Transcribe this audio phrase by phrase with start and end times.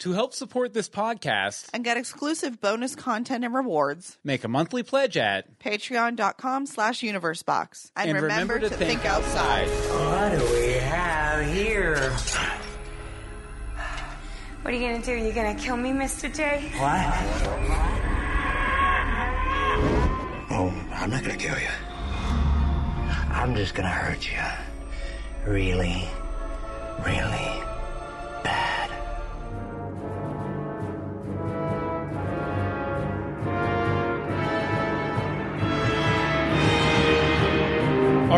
[0.00, 4.16] To help support this podcast, and get exclusive bonus content and rewards.
[4.24, 7.90] make a monthly pledge at Patreon.com slash universebox.
[7.94, 9.68] And, and remember, to, think, outside.
[9.68, 12.10] What do we have here?
[14.62, 15.12] What are you gonna do?
[15.12, 16.34] Are You gonna kill me, Mr.
[16.34, 16.70] J?
[16.78, 17.06] What?
[20.50, 21.68] Oh, I'm not gonna kill you.
[23.30, 24.38] I'm just gonna hurt you.
[25.44, 26.08] Really,
[27.04, 27.69] really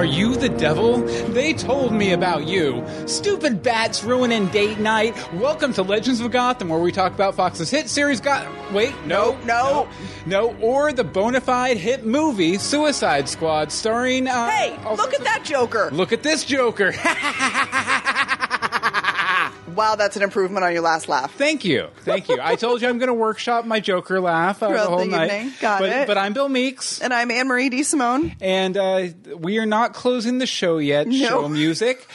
[0.02, 0.98] Are you the devil?
[1.28, 2.84] They told me about you.
[3.06, 5.14] Stupid bats ruining date night.
[5.34, 8.20] Welcome to Legends of Gotham, where we talk about Fox's hit series.
[8.20, 9.88] Got wait, no, No.
[10.26, 14.26] no, or the bona fide hit movie Suicide Squad, starring.
[14.26, 15.88] Uh, Hey, look at that Joker.
[15.92, 16.92] Look at this Joker.
[19.74, 21.34] Wow, that's an improvement on your last laugh.
[21.34, 22.38] Thank you, thank you.
[22.40, 25.32] I told you I'm going to workshop my Joker laugh uh, the whole the night.
[25.32, 25.54] evening.
[25.60, 26.06] Got but, it.
[26.06, 27.00] but I'm Bill Meeks.
[27.00, 27.82] And I'm Anne Marie D.
[27.82, 28.34] Simone.
[28.40, 31.06] And uh, we are not closing the show yet.
[31.06, 31.16] No.
[31.16, 32.06] Show music.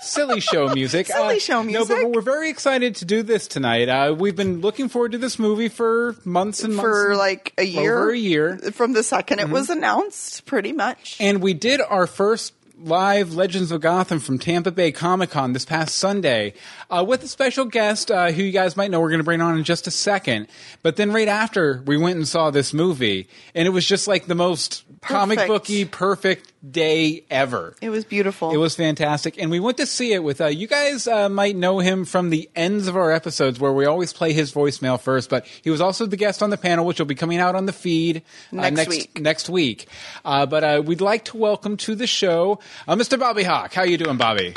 [0.00, 1.06] Silly show music.
[1.08, 1.88] Silly Uh, show music.
[1.88, 3.88] No, but we're very excited to do this tonight.
[3.88, 6.88] Uh, we've been looking forward to this movie for months and months.
[6.88, 7.98] For like a year.
[7.98, 8.58] Over a year.
[8.72, 11.16] From the 2nd it was announced, pretty much.
[11.18, 15.64] And we did our first live Legends of Gotham from Tampa Bay Comic Con this
[15.64, 16.54] past Sunday
[16.90, 19.40] uh, with a special guest uh, who you guys might know we're going to bring
[19.40, 20.46] on in just a second.
[20.82, 24.26] But then right after, we went and saw this movie, and it was just like
[24.26, 27.74] the most comic booky, perfect day ever.
[27.80, 28.50] It was beautiful.
[28.50, 30.40] It was fantastic, and we went to see it with.
[30.40, 33.86] Uh, you guys uh, might know him from the ends of our episodes where we
[33.86, 36.98] always play his voicemail first, but he was also the guest on the panel, which
[36.98, 39.20] will be coming out on the feed uh, Next next week.
[39.20, 39.88] Next week,
[40.24, 43.18] uh, but uh, we'd like to welcome to the show uh, Mr.
[43.18, 43.72] Bobby Hawk.
[43.72, 44.54] How are you doing, Bobby?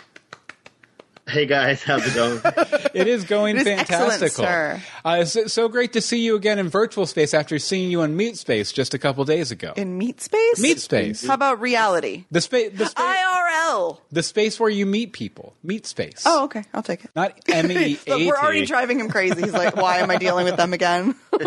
[1.32, 2.42] Hey guys, how's it going?
[2.94, 4.82] It is going It is excellent, sir.
[5.06, 8.02] Uh, it's so, so great to see you again in virtual space after seeing you
[8.02, 9.72] in Meet Space just a couple days ago.
[9.78, 10.60] In meat space?
[10.60, 12.26] Meet Space, How about reality?
[12.32, 14.00] the space, the space, IRL.
[14.12, 15.54] the space where you meet people.
[15.64, 16.24] Meet Space.
[16.26, 16.66] Oh, okay.
[16.74, 17.12] I'll take it.
[17.16, 19.42] not M E A we're already driving him crazy.
[19.42, 21.16] He's like, why am I dealing with them again?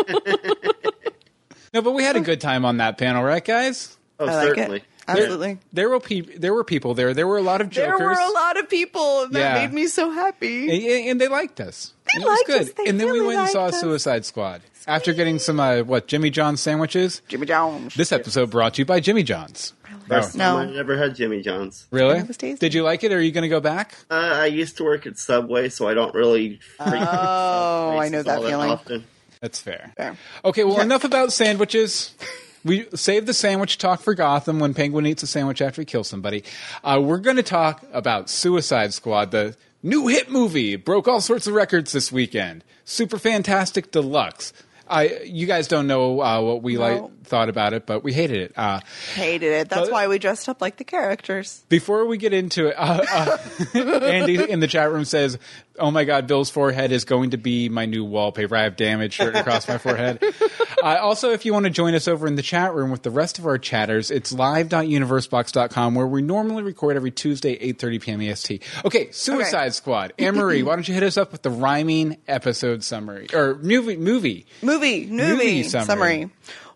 [1.75, 3.97] No, but we had a good time on that panel, right, guys?
[4.21, 4.77] Oh, I like certainly.
[4.78, 4.84] it.
[5.07, 5.59] Absolutely.
[5.73, 7.13] There were pe- there were people there.
[7.15, 7.99] There were a lot of jokers.
[7.99, 9.55] There were a lot of people that Yeah.
[9.67, 10.71] made me so happy.
[11.01, 11.93] and, and they liked us.
[12.07, 12.61] They and it was liked good.
[12.63, 12.73] us.
[12.73, 13.81] They and then we went and saw liked us.
[13.81, 17.23] Suicide Squad after getting some uh, what Jimmy John's sandwiches.
[17.29, 17.95] Jimmy John's.
[17.95, 19.73] This episode brought to you by Jimmy John's.
[20.09, 20.57] First No.
[20.57, 21.87] time I never had Jimmy John's.
[21.91, 22.19] Really?
[22.19, 22.37] It was.
[22.37, 23.13] Did you like it?
[23.13, 23.95] Or are you going to go back?
[24.11, 26.61] Uh, I used to work at Subway, so I don't really.
[26.79, 28.71] Oh, I know that feeling.
[28.71, 29.05] Often.
[29.41, 29.93] That's fair.
[29.97, 30.17] Fair.
[30.45, 32.15] Okay, well, enough about sandwiches.
[32.65, 36.09] We save the sandwich talk for Gotham when Penguin eats a sandwich after he kills
[36.09, 36.45] somebody.
[36.83, 40.73] Uh, we're going to talk about Suicide Squad, the new hit movie.
[40.73, 42.65] It broke all sorts of records this weekend.
[42.87, 44.53] Super Fantastic Deluxe.
[44.89, 46.81] I, you guys don't know uh, what we No.
[46.81, 48.53] like thought about it, but we hated it.
[48.57, 48.81] Uh,
[49.15, 49.69] Hated it.
[49.69, 51.62] That's But- why we dressed up like the characters.
[51.69, 53.39] before we get into it, uh, uh,
[54.05, 55.39] Andy in the chat room says,
[55.79, 58.57] "Oh my God, Bill's forehead is going to be my new wallpaper.
[58.57, 60.23] I have damage shirt across my forehead."
[60.83, 63.11] Uh, also, if you want to join us over in the chat room with the
[63.11, 68.21] rest of our chatters, it's live.universebox.com where we normally record every Tuesday, 8.30 p.m.
[68.21, 68.62] EST.
[68.85, 69.71] Okay, Suicide Okay.
[69.71, 70.12] Squad.
[70.19, 74.47] Anne-Marie, why don't you hit us up with the rhyming episode summary, or movie, movie.
[74.62, 75.87] Movie, Movie movie, summary.
[75.87, 76.31] summary.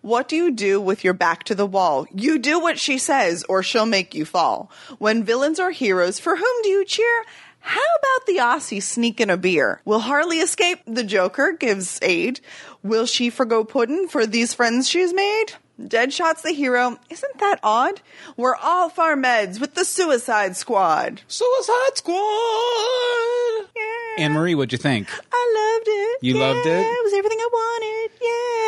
[0.09, 2.07] What do you do with your back to the wall?
[2.15, 4.71] You do what she says, or she'll make you fall.
[4.97, 7.25] When villains are heroes, for whom do you cheer?
[7.61, 9.83] How about the Aussie sneaking a beer?
[9.85, 10.81] Will Harley escape?
[10.87, 12.41] The Joker gives aid.
[12.83, 15.53] Will she forgo Puddin' for these friends she's made?
[15.81, 16.99] Deadshot's the hero.
[17.09, 18.01] Isn't that odd?
[18.37, 21.23] We're all far meds with the Suicide Squad.
[21.29, 23.69] Suicide Squad!
[23.77, 24.25] Yeah.
[24.25, 25.09] Anne-Marie, what'd you think?
[25.33, 26.19] I loved it.
[26.23, 26.71] You loved it?
[26.71, 28.11] Yeah, It was everything I wanted.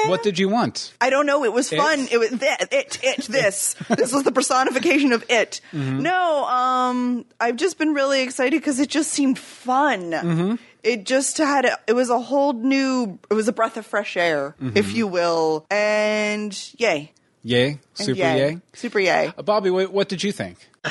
[0.05, 0.11] Yeah.
[0.11, 0.95] What did you want?
[1.01, 1.45] I don't know.
[1.45, 2.01] It was fun.
[2.01, 2.13] It?
[2.13, 3.75] It, was it, it, it, this.
[3.89, 5.61] this was the personification of it.
[5.73, 6.03] Mm-hmm.
[6.03, 10.13] No, um, I've just been really excited because it just seemed fun.
[10.13, 10.55] Mm-hmm.
[10.83, 14.17] It just had, a, it was a whole new, it was a breath of fresh
[14.17, 14.77] air, Mm-hmm.
[14.77, 15.67] if you will.
[15.71, 17.13] And yay.
[17.43, 17.69] Yay?
[17.71, 18.39] And Super yay.
[18.39, 18.61] yay?
[18.75, 19.33] Super yay.
[19.37, 20.59] Uh, Bobby, what, what did you think?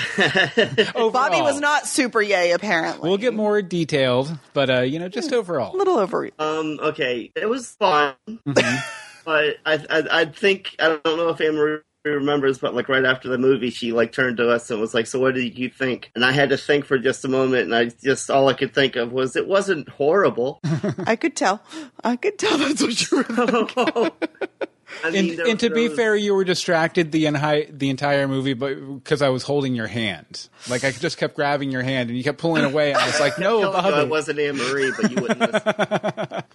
[0.96, 3.08] Bobby was not super yay, apparently.
[3.08, 5.76] We'll get more detailed, but uh, you know, just overall.
[5.76, 6.30] a little over.
[6.40, 6.80] Um.
[6.82, 8.52] Okay, it was fun, Mm-hmm.
[9.26, 13.04] but I, I I think I don't know if Anne Marie remembers, but like right
[13.06, 15.70] after the movie, she like turned to us and was like, "So what did you
[15.70, 18.54] think?" And I had to think for just a moment, and I just all I
[18.54, 20.60] could think of was it wasn't horrible.
[21.06, 21.62] I could tell.
[22.04, 24.12] I could tell that's what you were thinking.
[25.04, 27.90] I mean, And, and to there be was- fair, you were distracted the entire the
[27.90, 31.84] entire movie, but because I was holding your hand, like I just kept grabbing your
[31.84, 32.90] hand, and you kept pulling away.
[32.92, 36.46] And I was like, "No, telling you I wasn't Anne Marie, but you wouldn't.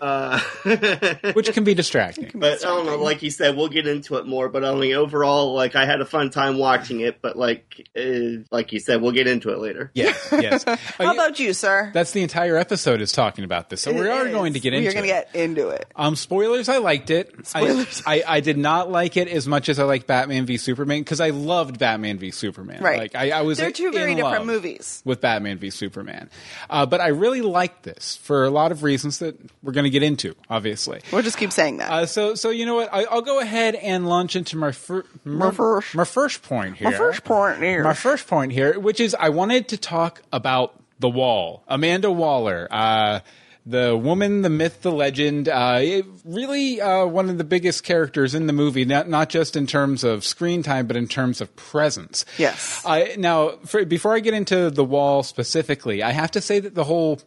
[0.00, 1.32] Listen.
[1.34, 2.30] which can be distracting.
[2.34, 4.48] But I don't know, like you said, we'll get into it more.
[4.48, 7.20] But I mean, overall, like I had a fun time watching it.
[7.22, 9.90] But like, uh, like you said, we'll get into it later.
[9.94, 10.66] Yes, yes.
[10.66, 11.90] Uh, How yeah, about you, sir?
[11.94, 14.32] that's the entire episode is talking about this, so we are is.
[14.32, 14.92] going to get We're into.
[14.92, 15.28] going to it.
[15.32, 15.86] get into it.
[15.96, 16.68] Um, spoilers.
[16.68, 17.46] I liked it.
[17.46, 18.02] Spoilers.
[18.06, 21.00] I, I I did not like it as much as I like Batman v Superman
[21.00, 22.82] because I loved Batman v Superman.
[22.82, 22.98] Right.
[22.98, 23.58] Like I, I was.
[23.58, 25.02] They're two in very different movies.
[25.04, 26.30] with Batman v Superman,
[26.70, 29.89] uh, but I really liked this for a lot of reasons that we're going to
[29.90, 30.34] get into.
[30.48, 31.00] Obviously.
[31.12, 31.90] We'll just keep saying that.
[31.90, 32.88] Uh, so, so you know what?
[32.92, 36.90] I, I'll go ahead and launch into my, fir- my first- my first point here.
[36.90, 37.84] My first point here.
[37.84, 42.68] My first point here, which is I wanted to talk about the Wall, Amanda Waller,
[42.70, 43.20] uh,
[43.66, 45.48] the woman, the myth, the legend.
[45.48, 49.66] Uh, really, uh, one of the biggest characters in the movie, not not just in
[49.66, 52.24] terms of screen time, but in terms of presence.
[52.38, 52.82] Yes.
[52.86, 56.74] I, now, for, before I get into the Wall specifically, I have to say that
[56.74, 57.20] the whole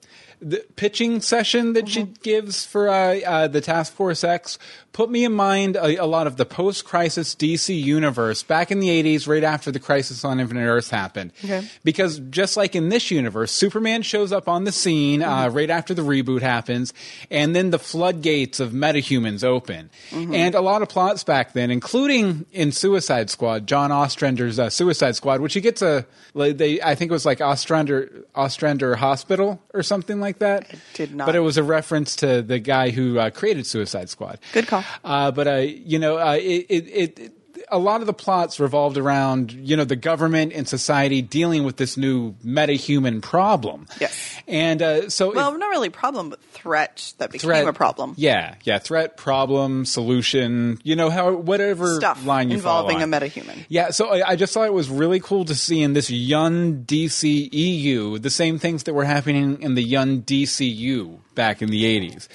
[0.44, 4.60] the pitching session that she gives for uh, uh, the Task Force X
[4.94, 8.90] put me in mind a, a lot of the post-crisis DC universe back in the
[8.90, 11.31] '80s, right after the Crisis on Infinite Earths happened.
[11.44, 11.68] Okay.
[11.84, 15.94] Because just like in this universe, Superman shows up on the scene uh, right after
[15.94, 16.94] the reboot happens,
[17.31, 19.90] and then the floodgates of metahumans open.
[20.12, 25.16] And a lot of plots back then, including in Suicide Squad, John Ostrander's uh, Suicide
[25.16, 26.06] Squad, which he gets a,
[26.36, 30.74] they I think it was like Ostrander Ostrander Hospital or something like that.
[30.94, 31.25] did not.
[31.25, 34.39] But it was a reference to the guy who uh, created Suicide Squad.
[34.53, 34.83] Good call.
[35.03, 37.31] Uh, but uh, you know, uh, it, it, it
[37.74, 41.78] a lot of the plots revolved around you know the government and society dealing with
[41.78, 43.88] this new meta-human problem.
[44.00, 44.14] Yes.
[44.48, 48.14] and uh, so it- well, not really problem, but threat that became threat a problem.
[48.18, 50.80] Yeah, yeah, threat, problem, solution.
[50.84, 53.66] You know how whatever Stuff line you involving a metahuman.
[53.70, 56.84] Yeah, so I, I just thought it was really cool to see in this young
[56.86, 61.84] DC EU the same things that were happening in the young DCU back in the
[61.84, 62.28] '80s.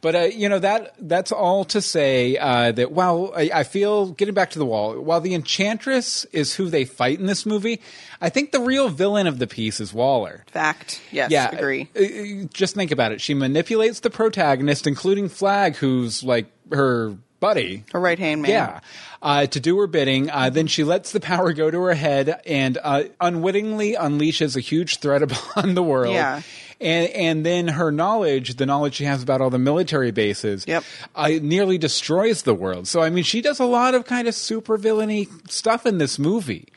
[0.00, 4.12] But uh, you know that that's all to say uh, that while I, I feel
[4.12, 7.82] getting back to the wall, while the Enchantress is who they fight in this movie,
[8.20, 10.44] I think the real villain of the piece is Waller.
[10.48, 11.00] Fact.
[11.12, 11.30] Yes.
[11.30, 11.88] Yeah, Agree.
[11.94, 13.20] uh, uh, just think about it.
[13.20, 17.84] She manipulates the protagonist, including Flag, who's like her buddy.
[17.92, 18.50] Her right hand man.
[18.50, 18.80] Yeah.
[19.22, 20.30] Uh, to do her bidding.
[20.30, 24.60] Uh, then she lets the power go to her head and uh, unwittingly unleashes a
[24.60, 26.14] huge threat upon the world.
[26.14, 26.42] Yeah.
[26.80, 30.82] And, and then her knowledge, the knowledge she has about all the military bases, Yep.
[31.14, 32.88] uh, nearly destroys the world.
[32.88, 36.18] So, I mean, she does a lot of kind of super villainy stuff in this
[36.18, 36.68] movie,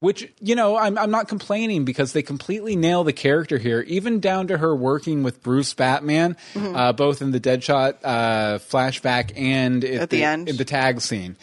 [0.00, 4.18] which, you know, I'm, I'm not complaining because they completely nail the character here, even
[4.18, 6.74] down to her working with Bruce Batman, Mm-hmm.
[6.74, 10.48] uh, both in the Deadshot uh, flashback and At the end.
[10.48, 11.36] in the tag scene.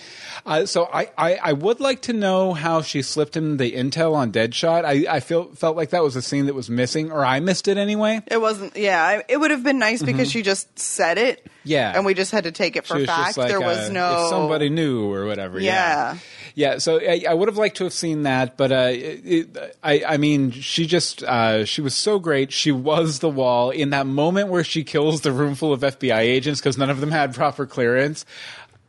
[0.45, 4.13] Uh, so I, I, I would like to know how she slipped him the intel
[4.13, 4.83] on Deadshot.
[4.83, 7.67] I, I feel felt like that was a scene that was missing, or I missed
[7.69, 8.08] it anyway.
[8.27, 8.75] It wasn't.
[8.75, 11.39] Yeah, it would have been nice because she just said it.
[11.39, 11.49] Mm-hmm.
[11.65, 11.93] Yeah.
[11.95, 13.25] and we just had to take it for She was fact.
[13.27, 15.59] just like, there was uh, no if somebody knew or whatever.
[15.59, 16.17] Yeah.
[16.55, 19.75] Yeah, so I, I would have liked to have seen that, but uh, it, it,
[19.83, 22.51] I, I mean, she just uh, she was so great.
[22.51, 26.17] She was the wall in that moment where she kills the room full of FBI
[26.17, 28.25] agents because none of them had proper clearance.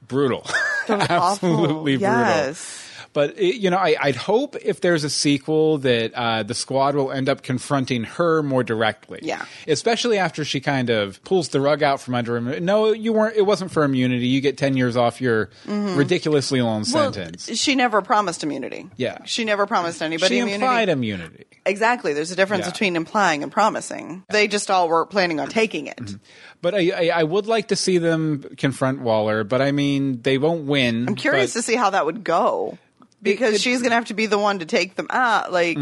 [0.09, 0.45] Brutal,
[0.89, 2.17] absolutely brutal.
[2.19, 2.80] Yes.
[3.12, 6.95] But it, you know, I, I'd hope if there's a sequel that uh, the squad
[6.95, 9.19] will end up confronting her more directly.
[9.23, 9.45] Yeah.
[9.67, 12.65] especially after she kind of pulls the rug out from under him.
[12.65, 13.37] No, you weren't.
[13.37, 14.29] It wasn't for immunity.
[14.29, 16.95] You get ten years off your ridiculously long Mm-hmm.
[16.95, 17.59] Well, sentence.
[17.59, 18.88] she never promised immunity.
[18.97, 19.19] Yeah.
[19.25, 20.64] she never promised anybody she immunity.
[20.64, 21.45] implied immunity.
[21.67, 22.12] Exactly.
[22.14, 22.71] There's a difference Yeah.
[22.71, 24.23] between implying and promising.
[24.31, 25.97] They just all were planning on taking it.
[25.99, 26.17] Mm-hmm.
[26.62, 29.45] But I, I, I would like to see them confront Waller.
[29.45, 31.09] But I mean, they won't win.
[31.09, 32.79] I'm curious to see how that would go
[33.23, 35.79] because it- she's going to have to be the one to take them out, like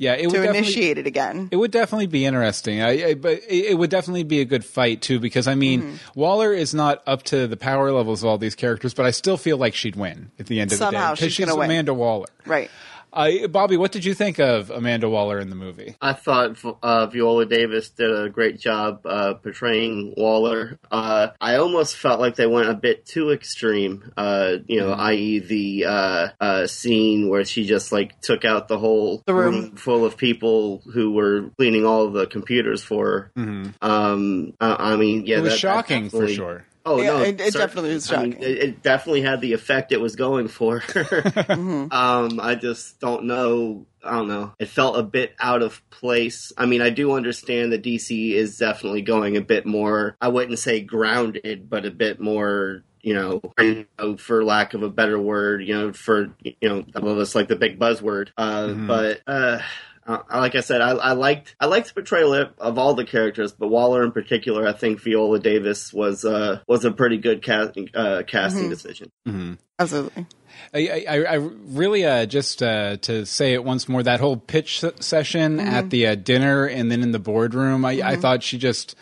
[0.00, 1.48] yeah, it would to initiate it again.
[1.50, 2.80] It would definitely be interesting.
[2.82, 5.96] I, I, but it, would definitely be a good fight too, because I mean, Mm-hmm.
[6.20, 9.36] Waller is not up to the power levels of all these characters, but I still
[9.36, 11.64] feel like she'd win at the end of Somehow the day 'cause she's win.
[11.64, 12.28] Amanda Waller.
[12.46, 12.70] right.
[13.18, 15.96] Uh, Bobby, what did you think of Amanda Waller in the movie?
[16.00, 20.78] I thought uh, Viola Davis did a great job uh, portraying Waller.
[20.88, 24.12] Uh, I almost felt like they went a bit too extreme.
[24.16, 28.78] Uh, you know, i.e., the uh, uh, scene where she just like took out the
[28.78, 29.74] whole The room.
[29.74, 33.72] full of people who were cleaning all the computers for her.
[33.82, 36.64] Um, I, I mean, yeah, it was that- that shocking for sure.
[36.90, 38.46] Oh Yeah, no, it- it definitely was I mean, shocking.
[38.48, 40.82] it, it definitely had the effect it was going for.
[41.48, 43.86] um, I just don't know.
[44.04, 44.52] I don't know.
[44.58, 46.52] It felt a bit out of place.
[46.56, 50.16] I mean, I do understand that DC is definitely going a bit more.
[50.20, 52.84] I wouldn't say grounded, but a bit more.
[53.00, 57.16] You know, for lack of a better word, you know, for you know, some of
[57.18, 58.30] us like the big buzzword.
[58.36, 59.60] Uh, But uh,
[60.08, 63.04] Uh, like I said, I, I liked I liked the portrayal of, of all the
[63.04, 67.42] characters, but Waller in particular, I think Viola Davis was uh, was a pretty good
[67.42, 68.70] casting uh, casting Mm-hmm.
[68.70, 69.58] decision.
[69.78, 70.26] Absolutely.
[70.74, 74.80] I, I, I really uh, just uh, to say it once more that whole pitch
[75.00, 75.68] session Mm-hmm.
[75.68, 78.96] at the uh, dinner and then in the boardroom I, I thought she just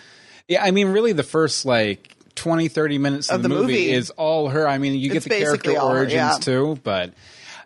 [0.49, 3.73] yeah I mean really the first like 20 30 minutes of, Of the, the movie,
[3.73, 3.91] movie.
[3.91, 6.39] is all her I mean you get the character basically her, origins yeah.
[6.41, 7.15] too but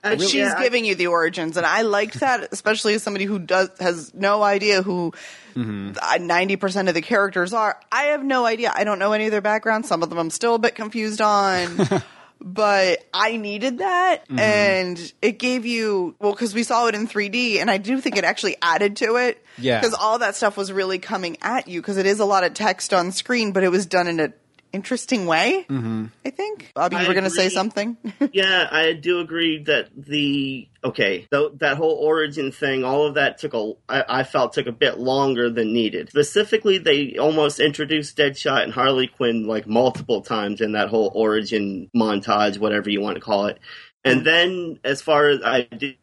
[0.03, 3.39] And She's yeah, giving you the origins, and I liked that, especially as somebody who
[3.39, 5.13] does has no idea who
[5.57, 6.27] Mm-hmm.
[6.27, 7.79] ninety percent of the characters are.
[7.91, 8.73] I have no idea.
[8.75, 9.89] I don't know any of their backgrounds.
[9.89, 11.69] Some of them I'm still a bit confused on.
[12.43, 14.39] But I needed that, Mm-hmm.
[14.39, 18.17] and it gave you well because we saw it in 3D, and I do think
[18.17, 19.45] it actually added to it.
[19.59, 19.79] Yeah.
[19.79, 22.55] because all that stuff was really coming at you because it is a lot of
[22.55, 24.33] text on screen, but it was done in a
[24.73, 25.67] interesting way.
[25.69, 26.07] Mm-hmm.
[26.25, 27.97] I think Bobby, you I were going to say something.
[28.33, 33.39] yeah, I do agree that the okay th- that whole origin thing, all of that
[33.39, 36.11] took a I, I felt took a bit longer than needed.
[36.11, 41.91] Specifically, they almost introduced Deadshot and Harley Quinn like multiple times in that whole origin
[41.95, 43.59] montage, whatever you want to call it.
[44.05, 45.97] And then, as far as I did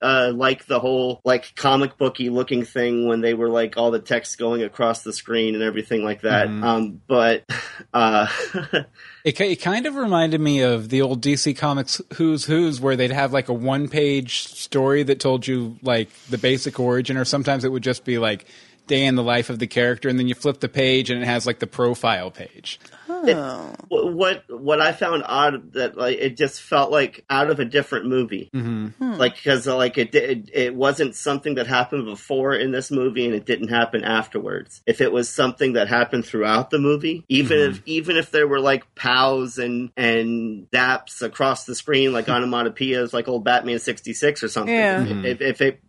[0.00, 3.98] uh, like the whole like comic booky looking thing when they were like all the
[3.98, 6.46] text going across the screen and everything like that.
[6.46, 7.44] Um, but
[7.92, 8.28] uh,
[9.24, 13.10] It, it kind of reminded me of the old DC Comics Who's Who's, where they'd
[13.10, 17.64] have like a one page story that told you like the basic origin, or sometimes
[17.64, 18.46] it would just be like
[18.86, 21.26] day in the life of the character, and then you flip the page and it
[21.26, 22.80] has like the profile page.
[23.10, 23.74] Oh.
[23.88, 27.64] Wh- what what I found odd that like it just felt like out of a
[27.64, 28.88] different movie, mm-hmm.
[28.88, 29.12] Hmm.
[29.18, 33.34] like because like it, it it wasn't something that happened before in this movie and
[33.34, 34.82] it didn't happen afterwards.
[34.86, 37.70] If it was something that happened throughout the movie, even mm-hmm.
[37.72, 43.12] if even if there were like pows and and daps across the screen like onomatopoeias
[43.12, 45.04] like old Batman sixty six or something, Yeah.
[45.04, 45.24] Mm-hmm.
[45.24, 45.80] if, if it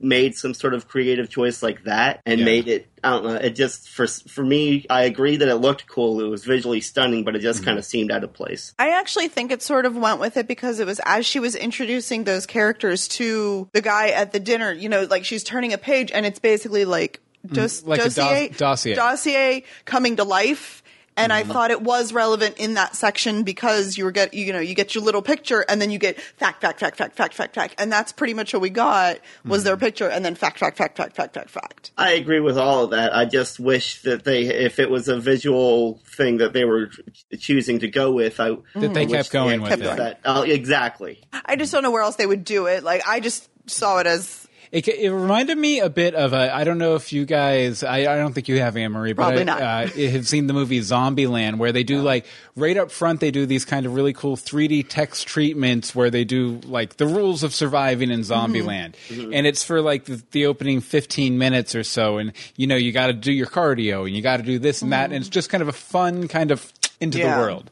[0.00, 2.46] made some sort of creative choice like that and Yeah.
[2.46, 5.86] made it I don't know it just for for me I agree that it looked
[5.86, 7.66] cool it was visually stunning but it just mm-hmm.
[7.66, 10.46] kind of seemed out of place I actually think it sort of went with it
[10.46, 14.72] because it was as she was introducing those characters to the guy at the dinner,
[14.72, 18.04] you know, like she's turning a page and it's basically like mm, dos- like a
[18.04, 18.94] dos- dossier, dossier.
[18.94, 20.81] dossier coming to life.
[21.16, 24.60] And I thought it was relevant in that section because you were get you know
[24.60, 27.54] you get your little picture and then you get fact fact fact fact fact fact
[27.54, 30.76] fact and that's pretty much what we got was their picture and then fact fact
[30.76, 31.90] fact fact fact fact fact.
[31.98, 35.18] I agree with all of that I just wish that they if it was a
[35.20, 36.90] visual thing that they were
[37.38, 39.96] choosing to go with I That they I wish kept going had with kept it.
[39.98, 42.82] that oh, exactly I just don't know where else they would do it.
[42.84, 44.41] Like I just saw it as
[44.72, 46.54] It, it reminded me a bit of a.
[46.54, 47.84] I don't know if you guys.
[47.84, 49.60] I, I don't think you have Anne Marie, but Probably I, not.
[49.60, 52.24] Uh, have seen the movie Zombieland, where they do like
[52.56, 53.20] right up front.
[53.20, 57.06] They do these kind of really cool 3D text treatments where they do like the
[57.06, 58.32] rules of surviving in mm-hmm.
[58.32, 59.34] Zombieland, mm-hmm.
[59.34, 62.16] and it's for like the, the opening 15 minutes or so.
[62.16, 64.80] And you know you got to do your cardio and you got to do this
[64.80, 65.20] and that, and mm-hmm.
[65.20, 67.36] it's just kind of a fun kind of into Yeah.
[67.36, 67.70] the world.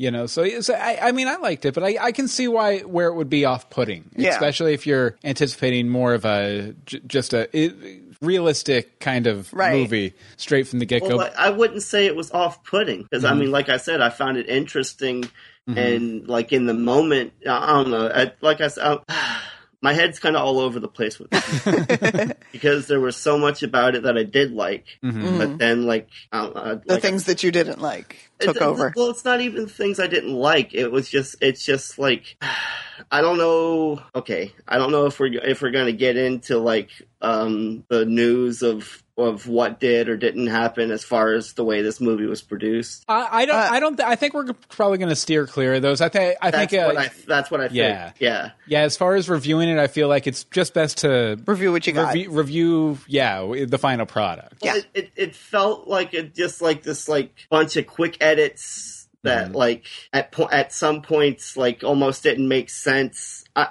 [0.00, 2.46] You know, so, so I, I mean, I liked it, but I, I can see
[2.46, 4.30] why where it would be off-putting, Yeah.
[4.30, 9.74] especially if you're anticipating more of a j- just a i realistic kind of Right.
[9.74, 11.16] movie straight from the get go.
[11.16, 13.40] Well, I I wouldn't say it was off-putting because I mm-hmm.
[13.40, 15.76] mean, like I said, I found it interesting, mm-hmm.
[15.76, 18.08] and like in the moment, I don't know.
[18.08, 19.40] I, like I said, I,
[19.82, 23.64] my head's kind of all over the place with it because there was so much
[23.64, 25.38] about it that I did like, mm-hmm.
[25.38, 25.58] but mm.
[25.58, 28.92] then like, I don't know, the like, things that you didn't like took it's- over.
[28.96, 30.74] Well, it's not even things I didn't like.
[30.74, 32.36] It was just, it's just like,
[33.10, 34.02] I don't know.
[34.14, 36.90] Okay, I don't know if we're if we're gonna get into like
[37.22, 41.82] um the news of of what did or didn't happen as far as the way
[41.82, 43.04] this movie was produced.
[43.08, 43.56] I, I don't.
[43.56, 43.96] Uh, I don't.
[43.96, 46.00] Th- I think we're probably going to steer clear of those.
[46.00, 46.36] I think.
[46.42, 46.82] I That's think.
[46.82, 47.10] Uh, what I.
[47.26, 47.76] That's what I think.
[47.78, 48.12] yeah.
[48.20, 48.50] Yeah.
[48.68, 48.80] yeah.
[48.82, 51.92] As far as reviewing it, I feel like it's just best to Review what you
[51.92, 52.14] got.
[52.14, 52.98] review, review.
[53.08, 54.54] Yeah, the final product.
[54.62, 54.74] Yeah.
[54.74, 59.08] Well, it, it, it felt like it just like this like bunch of quick edits
[59.24, 63.44] that like at po- at some points like almost didn't make sense.
[63.56, 63.68] I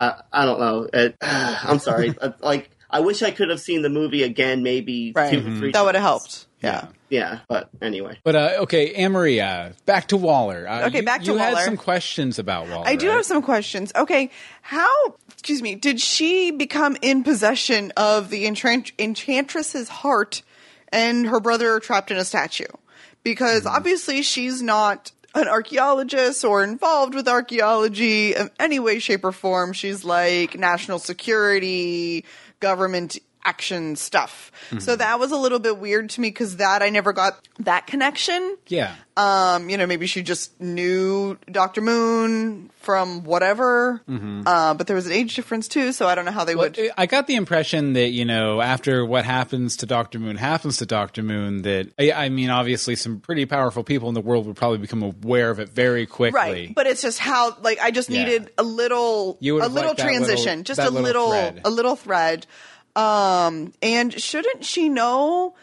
[0.00, 0.88] I, I don't know.
[0.92, 2.14] It, I'm sorry.
[2.20, 4.62] Uh, like I wish I could have seen the movie again.
[4.62, 5.32] Maybe Right.
[5.32, 5.72] two or three.
[5.72, 6.46] That would have helped.
[6.62, 6.88] Yeah.
[7.08, 8.18] Yeah, but anyway.
[8.24, 10.66] But uh, okay, Anne Marie, uh, back to Waller.
[10.68, 11.64] Uh, Okay, you- back to you had Waller.
[11.64, 12.82] some questions about Waller.
[12.88, 13.16] I do right?
[13.16, 13.92] have some questions.
[13.94, 14.30] Okay,
[14.62, 14.88] how,
[15.32, 20.42] excuse me, did she become in possession of the enchant- enchantress's heart
[20.88, 22.64] and her brother trapped in a statue?
[23.26, 23.74] Because Mm-hmm.
[23.76, 29.72] obviously she's not an archaeologist or involved with archaeology in any way, shape, or form.
[29.72, 32.24] She's like national security,
[32.60, 34.50] government action stuff.
[34.80, 37.86] So that was a little bit weird to me because that I never got that
[37.86, 38.56] connection.
[38.66, 38.94] Yeah.
[39.16, 44.02] Um, you know, maybe she just knew Doctor Moone from whatever.
[44.08, 46.70] Uh, but there was an age difference too, so I don't know how they Well,
[46.70, 46.90] would.
[46.98, 50.86] I got the impression that you know after what happens to Doctor Moone happens to
[50.86, 54.56] Doctor Moone that I, I mean obviously some pretty powerful people in the world would
[54.56, 56.36] probably become aware of it very quickly.
[56.40, 58.24] Right, but it's just how like I just Yeah.
[58.24, 62.46] needed a little You a little transition, little- just a little little a little thread.
[62.96, 65.54] Um, and shouldn't she know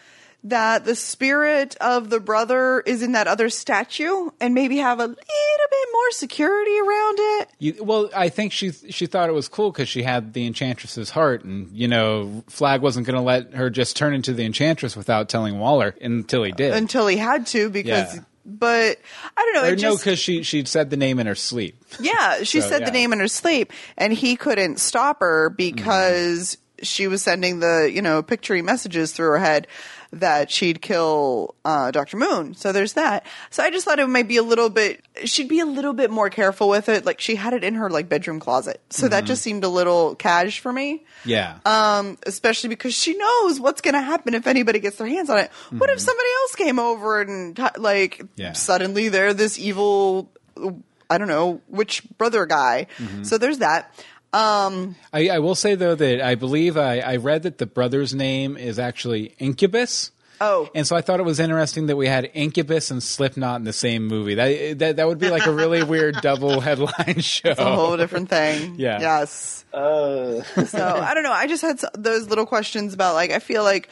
[0.46, 5.06] that the spirit of the brother is in that other statue, and maybe have a
[5.08, 7.50] little bit more security around it?
[7.60, 11.10] You, well, I think she she thought it was cool because she had the Enchantress's
[11.10, 14.96] heart, and you know, Flag wasn't going to let her just turn into the Enchantress
[14.98, 16.74] without telling Waller until he did.
[16.74, 18.16] Until he had to, because.
[18.16, 18.22] Yeah.
[18.46, 18.98] But
[19.38, 19.72] I don't know.
[19.72, 21.82] or no, because she she said the name in her sleep.
[22.02, 22.88] Yeah, she So, said yeah.
[22.88, 27.90] the name in her sleep, and he couldn't stop her because she was sending the
[27.94, 29.68] you know pictury messages through her head
[30.12, 32.54] that she'd kill uh, Doctor Moone.
[32.56, 33.26] So there's that.
[33.50, 35.04] So I just thought it might be a little bit.
[35.26, 37.04] She'd be a little bit more careful with it.
[37.04, 40.14] Like she had it in her like bedroom closet, so that just seemed a little
[40.14, 41.04] cash for me.
[41.26, 41.58] Yeah.
[41.66, 45.40] Um, especially because she knows what's going to happen if anybody gets their hands on
[45.40, 45.52] it.
[45.72, 48.26] What if somebody else came over and like Mm-hmm.
[48.36, 48.54] Yeah.
[48.54, 50.30] suddenly they're this evil,
[51.10, 52.88] I don't know, which brother guy.
[52.98, 53.24] Mm-hmm.
[53.24, 53.94] So there's that.
[54.34, 58.14] Um, I, I will say though that I believe I, I read that the brother's
[58.16, 60.12] name is actually Incubus.
[60.42, 60.68] Oh.
[60.76, 63.72] and so I thought it was interesting that we had Incubus and Slipknot in the
[63.72, 64.36] same movie.
[64.36, 67.52] That that, that would be like a really weird double headline show.
[67.52, 68.76] a whole different thing.
[68.78, 69.00] Yeah.
[69.00, 69.64] Yes.
[69.72, 71.32] Uh, So I don't know.
[71.32, 73.88] I just had those little questions about like I feel like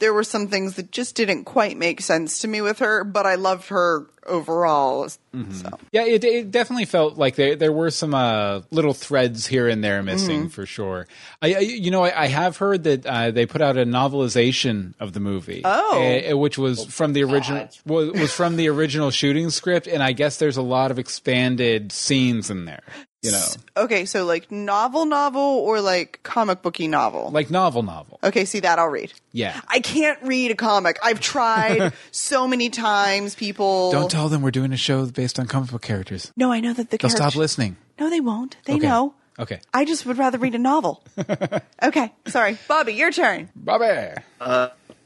[0.00, 3.26] there were some things that just didn't quite make sense to me with her, but
[3.26, 5.06] I loved her overall.
[5.34, 5.52] Mm-hmm.
[5.52, 9.68] So Yeah, it, it definitely felt like there there were some uh, little threads here
[9.68, 10.48] and there missing Mm-hmm.
[10.48, 11.06] for sure.
[11.40, 14.94] I, I you know I, I have heard that uh, they put out a novelization
[15.00, 15.62] of the movie.
[15.64, 16.30] Oh.
[16.30, 20.12] uh, which was from the original was, was from the original shooting script, and I
[20.12, 22.82] guess there's a lot of expanded scenes in there.
[23.22, 23.44] You know,
[23.76, 27.30] okay, so like novel, novel, or like comic booky novel.
[27.30, 28.18] like novel novel.
[28.24, 29.12] Okay, see that I'll read.
[29.32, 29.60] Yeah.
[29.68, 30.98] I can't read a comic.
[31.02, 33.34] I've tried so many times.
[33.34, 36.32] People Don't tell them we're doing a show based on comic book characters.
[36.34, 37.32] No, I know that the They'll characters.
[37.32, 37.76] stop listening.
[37.98, 38.56] No, they won't.
[38.64, 38.86] They Okay.
[38.86, 39.12] know.
[39.38, 41.02] Okay, I just would rather read a novel.
[41.82, 43.50] okay, sorry, Bobby, your turn.
[43.54, 44.14] Bobby.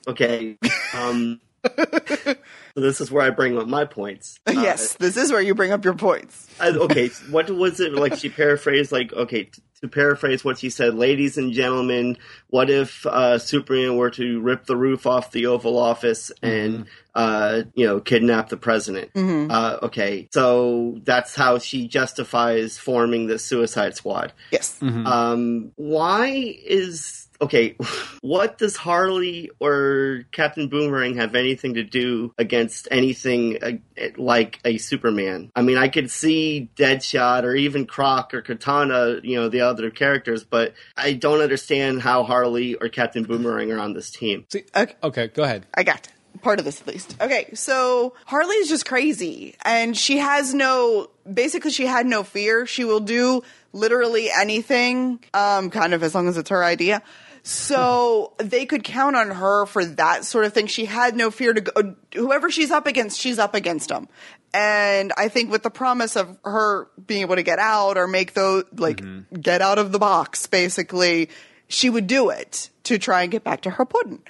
[0.07, 0.57] okay.
[0.97, 1.41] Um,
[2.25, 4.39] so this is where I bring up my points.
[4.47, 6.47] Uh, yes, this is where you bring up your points.
[6.61, 8.17] I, okay, what was it like?
[8.17, 9.45] She paraphrased like okay.
[9.45, 12.17] t- To paraphrase what she said, ladies and gentlemen,
[12.49, 17.63] what if uh, Superman were to rip the roof off the Oval Office and uh,
[17.75, 19.11] you know kidnap the president?
[19.15, 24.33] Uh, okay, so that's how she justifies forming the Suicide Squad.
[24.51, 24.81] Yes.
[24.81, 26.29] Um, why
[26.65, 27.77] is okay?
[28.25, 33.73] What does Harley or Captain Boomerang have anything to do against anything uh,
[34.17, 35.53] like a Superman?
[35.55, 39.91] I mean, I could see Deadshot or even Croc or Katana, you know, the other
[39.91, 44.47] characters, but I don't understand how Harley or Captain Boomerang are on this team.
[44.51, 44.95] See, Okay.
[45.03, 45.67] okay, go ahead.
[45.75, 46.09] I got
[46.41, 47.17] part of this at least.
[47.21, 51.11] Okay, so Harley's just crazy, and she has no.
[51.31, 52.65] Basically, she had no fear.
[52.67, 53.43] She will do
[53.75, 57.03] literally anything, um, kind of as long as it's her idea.
[57.47, 60.67] So they could count on her for that sort of thing.
[60.67, 61.95] She had no fear to go.
[62.15, 64.09] Whoever she's up against, she's up against them.
[64.55, 68.33] And I think with the promise of her being able to get out or make
[68.33, 69.41] those like mm-hmm.
[69.41, 71.29] get out of the box, basically,
[71.69, 74.23] she would do it to try and get back to her pudding.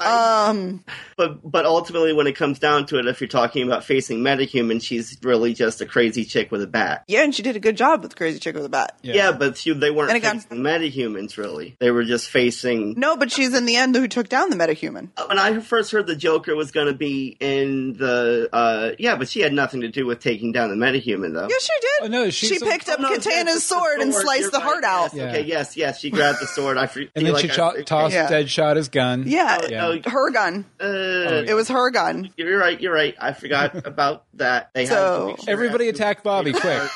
[0.00, 4.82] But but ultimately, when it comes down to it, if you're talking about facing metahuman,
[4.82, 7.04] she's really just a crazy chick with a bat.
[7.08, 8.98] Yeah, and she did a good job with Crazy Chick with a Bat.
[9.02, 11.76] Yeah, but she, they weren't And again- facing metahumans, really.
[11.78, 12.94] They were just facing.
[12.96, 15.08] No, but she's in the end who took down the metahuman.
[15.28, 18.48] When I first heard the Joker was going to be in the.
[18.52, 21.48] Uh, yeah, but she had nothing to do with taking down the metahuman, though.
[21.48, 22.02] Yeah, she did.
[22.02, 24.50] Oh, no, she's she the- picked Oh, up no, Katana's yes, sword and sliced you're
[24.50, 25.14] the right, heart out.
[25.14, 26.78] yes, Okay, yes, yes, she grabbed the sword.
[26.78, 28.28] I feel And then like she I- cho- tossed Yeah.
[28.30, 29.24] Deadshot his gun.
[29.26, 29.89] Yeah, Yeah.
[29.90, 30.64] Oh, her gun.
[30.80, 32.30] Uh, It was her gun.
[32.36, 32.80] You're right.
[32.80, 33.14] You're right.
[33.20, 34.70] I forgot about that.
[34.74, 36.82] They had So- to sure Everybody attack Bobby, quick.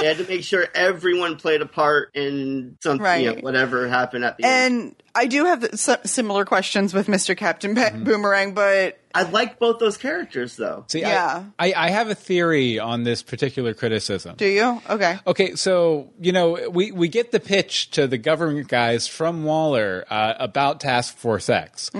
[0.00, 4.24] They had to make sure everyone played a part in something, you know, whatever happened
[4.24, 4.96] at the end.
[5.16, 7.36] And I do have s- similar questions with Mr.
[7.36, 8.04] Captain Pe- Mm-hmm.
[8.04, 10.84] Boomerang, but I like both those characters, though.
[10.88, 11.44] See, Yeah.
[11.58, 14.36] I, I, I have a theory on this particular criticism.
[14.36, 14.82] do you?
[14.90, 15.18] Okay.
[15.26, 20.04] Okay, so you know we, we get the pitch to the government guys from Waller
[20.10, 21.90] uh, about Task Force X,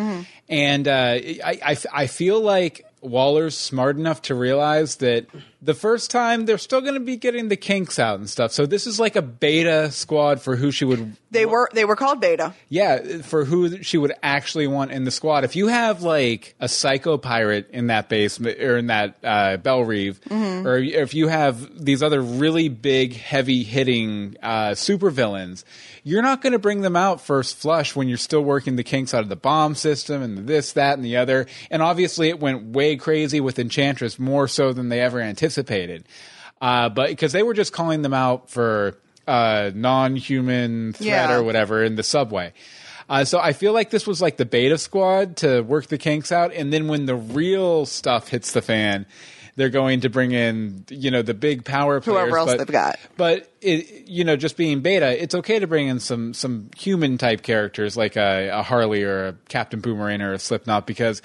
[0.48, 5.26] and uh, I, I I feel like Waller's smart enough to realize that
[5.62, 8.52] the first time they're still going to be getting the kinks out and stuff.
[8.52, 11.96] So this is like a beta squad for who she would They were they were
[11.96, 12.54] called Beta.
[12.68, 15.44] yeah, for who she would actually want in the squad.
[15.44, 19.82] If you have like a psycho pirate in that base or in that uh, Belle
[19.84, 20.66] Reve, Mm-hmm.
[20.66, 25.64] or if you have these other really big, heavy hitting uh, supervillains,
[26.04, 29.12] you're not going to bring them out first flush when you're still working the kinks
[29.14, 31.46] out of the bomb system and this, that, and the other.
[31.70, 35.45] And obviously, it went way crazy with Enchantress more so than they ever anticipated.
[36.60, 41.34] Uh, but because they were just calling them out for uh, non-human threat Yeah.
[41.36, 42.52] or whatever in the subway.
[43.08, 46.32] Uh, so I feel like this was like the beta squad to work the kinks
[46.32, 49.06] out, and then when the real stuff hits the fan,
[49.54, 52.18] they're going to bring in you know the big power players.
[52.18, 52.98] Whoever else but, they've got.
[53.16, 57.16] But it, you know, just being beta, it's okay to bring in some some human
[57.16, 61.22] type characters like a, a Harley or a Captain Boomerang or a Slipknot because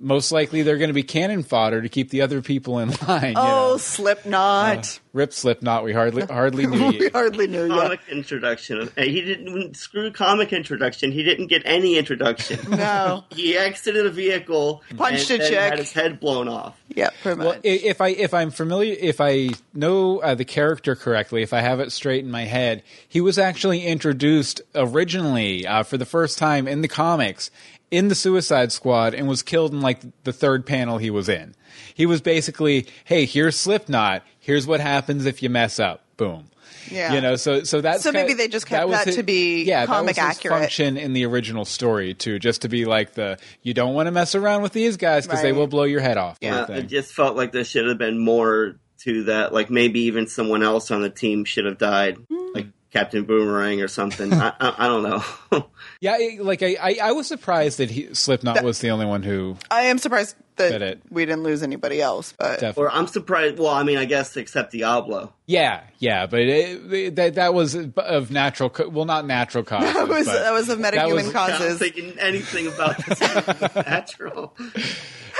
[0.00, 3.32] most likely they're going to be cannon fodder to keep the other people in line.
[3.32, 3.76] you Oh, know?
[3.78, 5.00] Slipknot.
[5.12, 5.84] rip Slipknot.
[5.84, 7.10] We hardly hardly knew we you.
[7.12, 7.80] hardly knew yet.
[7.82, 8.90] Comic introduction.
[8.96, 11.12] He didn't screw comic introduction.
[11.12, 12.58] He didn't get any introduction.
[12.84, 13.24] No.
[13.30, 15.60] he exited a vehicle, Punched and, a and chick.
[15.70, 16.78] had his head blown off.
[16.88, 17.46] Yeah, pretty much.
[17.46, 21.60] Well, if I if I'm familiar, if I know uh, the character correctly, if I
[21.60, 26.38] have it straight in my head, he was actually introduced originally uh, for the first
[26.38, 27.50] time in the comics
[27.90, 31.54] in the Suicide Squad and was killed in like the third panel he was in.
[31.94, 34.22] He was basically, "Hey, here's Slipknot.
[34.38, 36.02] Here's what happens if you mess up.
[36.16, 36.46] Boom."
[36.90, 37.14] Yeah.
[37.14, 39.62] You know, so so that's So maybe kind- they just kept was that to be
[39.64, 40.58] yeah, comic that was his accurate.
[40.60, 44.10] function in the original story too, just to be like the you don't want to
[44.10, 46.36] mess around with these guys because they will blow your head off.
[46.42, 46.76] Yeah, thing.
[46.76, 49.52] it just felt like there should have been more to that.
[49.54, 52.48] Like maybe even someone else on the team should have died, Hmm.
[52.54, 54.32] like Captain Boomerang or something.
[54.32, 55.24] I, I, I don't know.
[56.00, 59.56] Yeah, like I, I, I was surprised that he, Slipknot was the only one who
[59.70, 61.00] I am surprised that it.
[61.08, 62.82] we didn't lose anybody else, but definitely.
[62.84, 63.58] or I'm surprised.
[63.58, 65.32] Well, I mean, I guess except Diablo.
[65.46, 69.94] Yeah, yeah, but it, it- that that was of natural, co- well, not natural causes.
[69.94, 71.78] that was but that was of that metahuman was- I'm causes.
[71.78, 73.20] thinking anything about this
[73.74, 74.52] natural.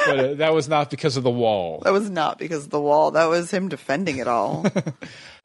[0.06, 1.80] but uh, that was not because of the wall.
[1.84, 3.10] That was not because of the wall.
[3.10, 4.64] That was him defending it all.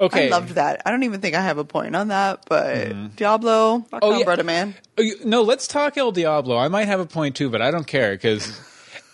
[0.02, 0.82] Okay, I loved that.
[0.86, 3.08] I don't even think I have a point on that, but mm-hmm.
[3.18, 4.24] Diablo, rock Oh, yeah.
[4.24, 4.76] brother man.
[4.98, 6.58] Oh, No, let's talk El Diablo.
[6.58, 8.60] I might have a point too, but I don't care because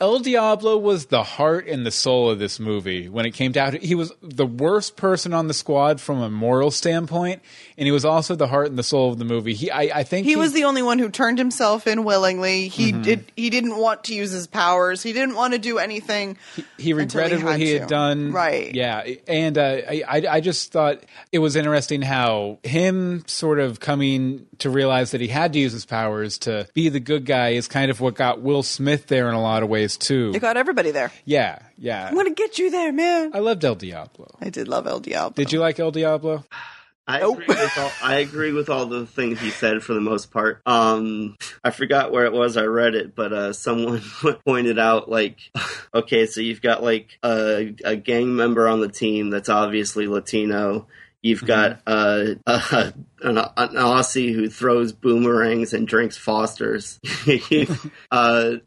[0.01, 3.71] El Diablo was the heart and the soul of this movie when it came down
[3.71, 7.41] to He was the worst person on the squad from a moral standpoint,
[7.77, 9.53] and he was also the heart and the soul of the movie.
[9.53, 12.67] He, I, I think He was the only one who turned himself in willingly.
[12.67, 13.01] He Mm-hmm.
[13.03, 13.31] did.
[13.37, 15.01] He didn't want to use his powers.
[15.01, 16.37] He didn't want to do anything.
[16.77, 17.79] he until regretted what had he to.
[17.79, 18.31] had done.
[18.33, 18.75] Right.
[18.75, 19.07] Yeah.
[19.29, 24.45] And uh, I, I, I just thought it was interesting how him sort of coming
[24.59, 27.67] to realize that he had to use his powers to be the good guy is
[27.67, 30.31] kind of what got Will Smith there in a lot of ways too.
[30.35, 31.11] It got everybody there.
[31.25, 31.59] Yeah.
[31.77, 32.07] Yeah.
[32.07, 33.31] I'm gonna get you there, man.
[33.33, 34.35] I loved El Diablo.
[34.41, 35.33] I did love El Diablo.
[35.35, 36.43] Did you like El Diablo?
[37.07, 37.37] I Nope.
[37.41, 37.91] agree with all.
[38.01, 40.61] I agree with all the things he said for the most part.
[40.65, 42.57] Um, I forgot where it was.
[42.57, 44.01] I read it, but uh, someone
[44.45, 45.37] pointed out like,
[45.93, 50.87] okay, so you've got like a, a gang member on the team that's obviously Latino.
[51.25, 52.91] You've got uh, uh,
[53.23, 56.99] an, an Aussie who throws boomerangs and drinks Fosters.
[58.11, 58.57] uh,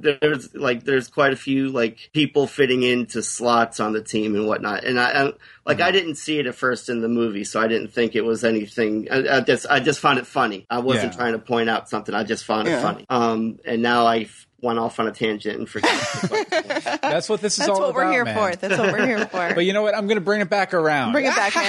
[0.00, 4.46] there's like there's quite a few like people fitting into slots on the team and
[4.46, 4.84] whatnot.
[4.84, 5.32] And I, I
[5.66, 8.24] like I didn't see it at first in the movie, so I didn't think it
[8.24, 9.08] was anything.
[9.10, 10.66] I, I just I just found it funny.
[10.70, 11.18] I wasn't Yeah.
[11.18, 12.14] trying to point out something.
[12.14, 12.78] I just found Yeah.
[12.78, 13.04] it funny.
[13.10, 14.28] Um, and now I
[14.60, 15.90] went off on a tangent and forgot.
[17.02, 17.86] That's what this is That's all about.
[17.86, 18.36] That's what we're here man.
[18.36, 18.56] for.
[18.56, 19.54] That's what we're here for.
[19.54, 19.96] But you know what?
[19.96, 21.12] I'm going to bring it back around.
[21.12, 21.54] Bring it back,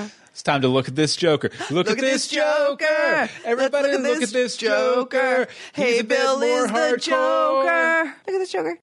[0.00, 0.10] man.
[0.34, 1.48] It's time to look at this Joker.
[1.70, 3.30] Look, at, this Joker.
[3.44, 5.46] Everybody, look, at this Joker.
[5.72, 6.96] Hey, a bit Bill is the.
[7.00, 8.14] Joker.
[8.26, 8.76] Look at this Joker.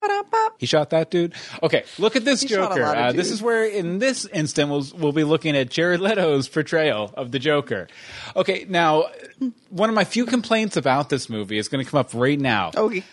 [0.59, 1.33] He shot that dude.
[1.61, 2.85] Okay, look at this He Joker.
[2.85, 7.13] Uh, this is where, in this instant, we'll we'll be looking at Jared Leto's portrayal
[7.17, 7.89] of the Joker.
[8.37, 9.07] Okay, now
[9.69, 12.71] one of my few complaints about this movie is going to come up right now.
[12.77, 13.03] Okay.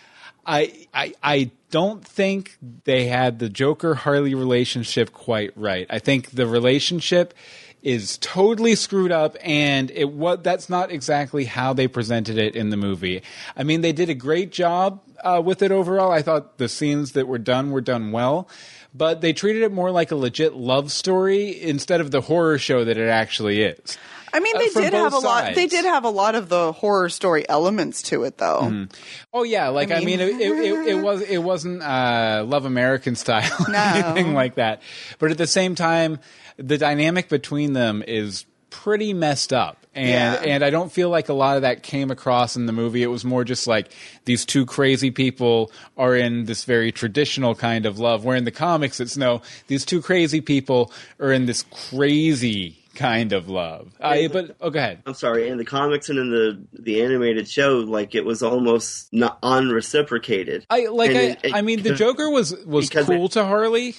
[0.45, 5.85] I, I I don't think they had the Joker Harley relationship quite right.
[5.89, 7.33] I think the relationship
[7.81, 12.69] is totally screwed up and it what that's not exactly how they presented it in
[12.69, 13.21] the movie.
[13.55, 16.11] I mean they did a great job uh, with it overall.
[16.11, 18.47] I thought the scenes that were done were done well,
[18.93, 22.83] but they treated it more like a legit love story instead of the horror show
[22.85, 23.97] that it actually is.
[24.31, 25.55] I mean, Uh, they from did have a both lot.
[25.55, 28.85] They did have a lot of the horror story elements to it, though.
[29.33, 32.43] Oh yeah, like I I mean, mean- it, it, it, it was it wasn't uh,
[32.47, 33.79] Love American style No.
[33.79, 34.81] anything like that.
[35.17, 36.19] But at the same time,
[36.57, 39.77] the dynamic between them is pretty messed up.
[39.95, 40.53] And Yeah.
[40.53, 43.03] and I don't feel like a lot of that came across in the movie.
[43.03, 43.91] It was more just like
[44.25, 48.23] these two crazy people are in this very traditional kind of love.
[48.23, 53.33] Where in the comics it's no, these two crazy people are in this crazy kind
[53.33, 53.91] of love.
[53.99, 55.01] I, but oh, go ahead.
[55.05, 59.11] I'm sorry, in the comics and in the the animated show, like it was almost
[59.13, 60.65] not unreciprocated.
[60.69, 61.11] I like.
[61.11, 63.95] I, it- it- I mean, the Joker was was cool it- to Harley,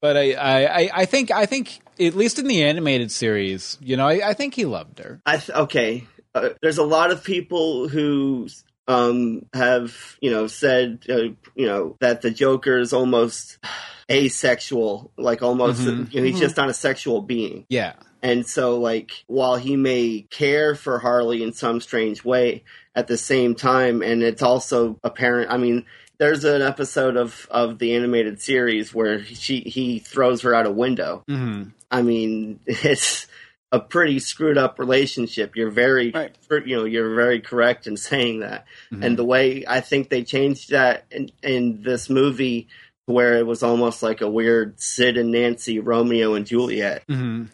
[0.00, 3.96] but I, I, I- I think I think at least in the animated series, you
[3.96, 5.20] know, I, I think he loved her.
[5.26, 6.06] I th- okay.
[6.34, 8.48] Uh, there's a lot of people who
[8.88, 11.16] um, have you know said uh,
[11.54, 13.58] you know that the Joker is almost
[14.10, 16.12] asexual, like almost Mhm.
[16.12, 17.66] you know, he's just not a sexual being.
[17.68, 17.94] Yeah.
[18.22, 23.16] And so, like, while he may care for Harley in some strange way, at the
[23.16, 25.50] same time, and it's also apparent.
[25.50, 25.86] I mean,
[26.18, 30.70] there's an episode of of the animated series where she he throws her out a
[30.70, 31.22] window.
[31.28, 33.26] hmm I mean, it's
[33.72, 35.54] a pretty screwed up relationship.
[35.56, 36.34] You're very, Right.
[36.66, 38.66] you know, you're very correct in saying that.
[38.92, 39.04] Mhm.
[39.04, 42.66] And the way I think they changed that in, in this movie,
[43.06, 47.04] where it was almost like a weird Sid and Nancy, Romeo and Juliet.
[47.08, 47.44] hmm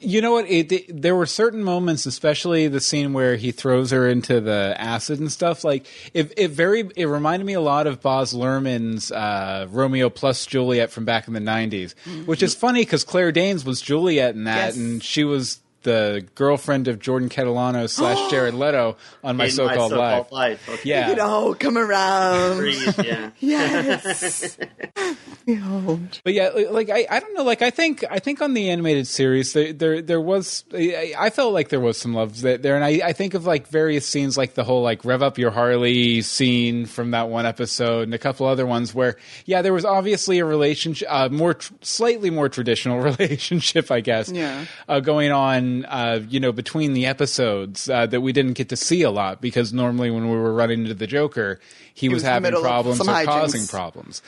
[0.00, 0.48] You know what?
[0.48, 4.74] It, it- there were certain moments, especially the scene where he throws her into the
[4.78, 5.64] acid and stuff.
[5.64, 10.44] Like it, it very it reminded me a lot of Baz Luhrmann's uh, Romeo plus
[10.46, 11.94] Juliet from back in the '90s,
[12.26, 14.76] which is funny because Claire Danes was Juliet in that, Yes.
[14.76, 19.92] and she was the girlfriend of Jordan Catalano slash Jared Leto on My in So-Called
[19.92, 20.32] Life.
[20.32, 20.68] Life.
[20.68, 20.80] Okay.
[20.90, 21.10] Yeah.
[21.10, 22.58] You know, come around.
[22.58, 23.30] Agreed, yeah.
[23.40, 24.58] Yes.
[25.46, 26.00] Behold.
[26.24, 27.44] But yeah, like I, I don't know.
[27.44, 30.64] Like I think, I think on the animated series, there, there, there was.
[30.72, 33.44] I, I felt like there was some love there, there, and I, I think of
[33.46, 37.44] like various scenes, like the whole like rev up your Harley scene from that one
[37.44, 41.54] episode, and a couple other ones where, yeah, there was obviously a relationship, uh, more
[41.54, 44.64] tr- slightly more traditional relationship, I guess, Yeah.
[44.88, 48.76] uh, going on, uh, you know, between the episodes uh, that we didn't get to
[48.76, 51.58] see a lot because normally when we were running into the Joker,
[51.94, 53.24] he, was, was having problems or hijinks.
[53.24, 54.22] causing problems.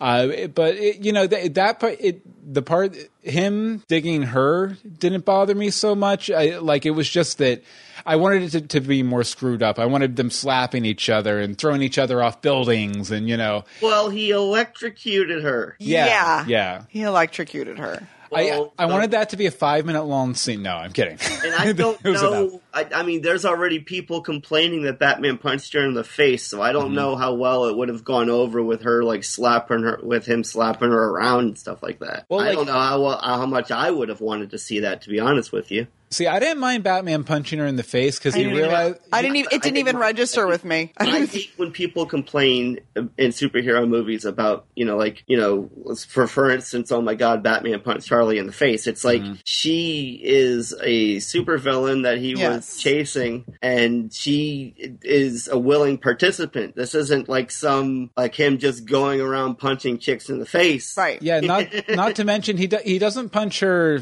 [0.00, 2.22] Uh, it- but it, you know that that part, it,
[2.54, 6.30] the part him digging her didn't bother me so much.
[6.30, 7.62] I, like it was just that
[8.06, 9.78] I wanted it to, to be more screwed up.
[9.78, 13.64] I wanted them slapping each other and throwing each other off buildings, and you know,
[13.82, 15.76] Well, he electrocuted her.
[15.78, 16.44] yeah, Yeah.
[16.48, 16.82] yeah.
[16.88, 18.08] He electrocuted her.
[18.32, 20.62] I Well, I the- wanted that to be a five minute long scene.
[20.62, 21.18] No, I'm kidding.
[21.44, 22.32] And I don't It was enough.
[22.32, 22.60] know.
[22.72, 26.60] I, I mean, there's already people complaining that Batman punched her in the face, so
[26.62, 26.94] I don't Mm-hmm.
[26.94, 30.44] know how well it would have gone over with her, like slapping her, with him
[30.44, 32.26] slapping her around and stuff like that.
[32.28, 34.80] Well, I like- don't know how well, how much I would have wanted to see
[34.80, 35.02] that.
[35.02, 38.18] To be honest with you, See, I didn't mind Batman punching her in the face
[38.18, 38.98] because he didn't even- realized.
[39.12, 39.50] I didn't even.
[39.52, 40.92] It I didn't think even my- register with me.
[40.96, 45.70] I hate when people complain in superhero movies about, you know, like, you know,
[46.08, 48.88] for for instance, oh my god, Batman punched Harley in the face.
[48.88, 49.34] It's like Mm-hmm.
[49.44, 52.56] she is a supervillain that he Yes.
[52.56, 56.76] was chasing and she is a willing participant.
[56.76, 60.96] This isn't like some like him just going around punching chicks in the face.
[60.96, 61.20] right.
[61.22, 64.00] Yeah, not not to mention he do, he doesn't punch her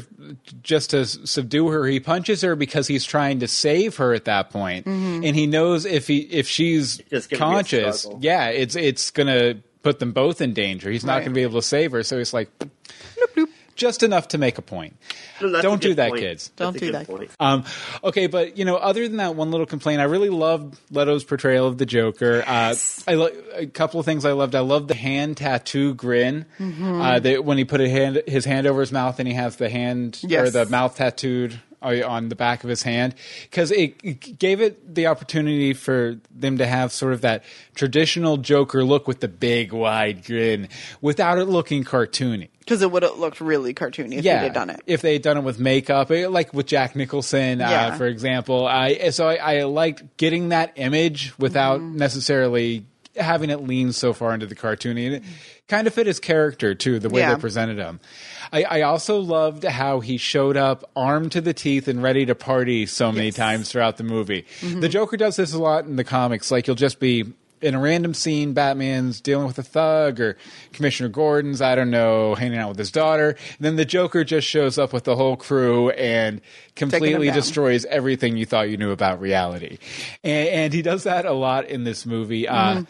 [0.61, 1.85] just to subdue her.
[1.85, 5.23] He punches her because he's trying to save her at that point, mm-hmm.
[5.23, 9.11] and he knows if he if she's Just gonna be a conscious, yeah, it's it's
[9.11, 10.91] gonna put them both in danger.
[10.91, 11.19] He's not Right.
[11.19, 12.49] going to be able to save her, so he's like
[13.79, 14.95] just enough to make a point.
[15.41, 16.21] That's a Don't do that, point.
[16.21, 16.49] kids.
[16.55, 17.07] Don't a do that.
[17.07, 17.31] point.
[17.39, 17.63] Um,
[18.03, 21.65] okay, but you know, other than that one little complaint, I really loved Leto's portrayal
[21.65, 22.43] of the Joker.
[22.45, 22.75] Uh,
[23.07, 24.53] I lo- a couple of things I loved.
[24.53, 26.45] I loved the hand tattoo grin.
[26.59, 27.01] Mm-hmm.
[27.01, 29.55] Uh, that when he put a hand, his hand over his mouth and he has
[29.55, 34.37] the hand or the mouth tattooed on the back of his hand because it, it
[34.39, 37.43] gave it the opportunity for them to have sort of that
[37.75, 40.67] traditional Joker look with the big wide grin
[41.01, 44.69] without it looking cartoony Because it would have looked really cartoony if yeah, they'd done
[44.69, 44.81] it.
[44.85, 48.67] If they had done it with makeup, eh, like with Jack Nicholson, uh, for example.
[48.67, 51.97] I so I, I liked getting that image without Mm-hmm.
[51.97, 55.05] necessarily having it lean so far into the cartoony.
[55.07, 55.23] And it
[55.67, 57.33] kind of fit his character too, the way Yeah.
[57.35, 57.99] they presented him.
[58.51, 62.35] I, I also loved how he showed up armed to the teeth and ready to
[62.35, 64.45] party so many times throughout the movie.
[64.61, 64.79] Mm-hmm.
[64.79, 66.51] The Joker does this a lot in the comics.
[66.51, 70.37] Like you'll just be in a random scene, Batman's dealing with a thug or
[70.73, 73.29] Commissioner Gordon's, I don't know, hanging out with his daughter.
[73.29, 76.41] And then the Joker just shows up with the whole crew and
[76.75, 79.77] completely destroys everything you thought you knew about reality.
[80.23, 82.47] And, and he does that a lot in this movie.
[82.47, 82.83] Uh,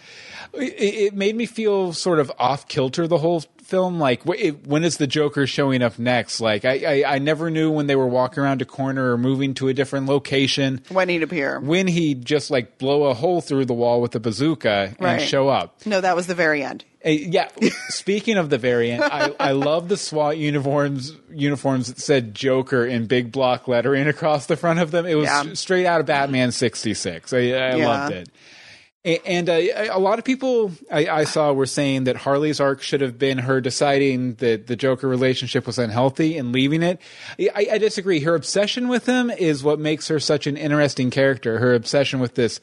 [0.53, 3.99] it, it made me feel sort of off kilter the whole film.
[3.99, 6.41] Like, when is the Joker showing up next?
[6.41, 9.53] Like, I, I, I never knew when they were walking around a corner or moving
[9.55, 11.59] to a different location When he'd appear.
[11.59, 15.21] when he'd just like blow a hole through the wall with a bazooka and Right.
[15.21, 15.85] show up.
[15.85, 16.83] No, that was the very end.
[17.05, 17.47] Uh, yeah.
[17.89, 23.05] Speaking of the variant, I, I love the SWAT uniforms uniforms that said Joker in
[23.05, 25.05] big block lettering across the front of them.
[25.05, 25.53] It was Yeah.
[25.53, 27.31] straight out of Batman sixty six.
[27.31, 27.41] I, I
[27.75, 27.87] Yeah.
[27.87, 28.29] loved it.
[29.05, 29.53] And uh,
[29.91, 33.37] a lot of people I, I saw were saying that Harley's arc should have been
[33.37, 36.99] her deciding that the Joker relationship was unhealthy and leaving it.
[37.39, 38.19] I, I disagree.
[38.19, 41.59] Her obsession with him is what makes her such an interesting character.
[41.59, 42.59] Her obsession with this